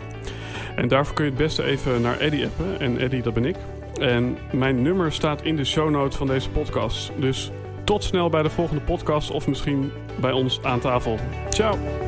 [0.76, 2.80] En daarvoor kun je het beste even naar Eddie appen.
[2.80, 3.56] En Eddie, dat ben ik.
[4.00, 7.12] En mijn nummer staat in de show notes van deze podcast.
[7.18, 7.50] Dus
[7.84, 11.18] tot snel bij de volgende podcast of misschien bij ons aan tafel.
[11.50, 12.03] Ciao!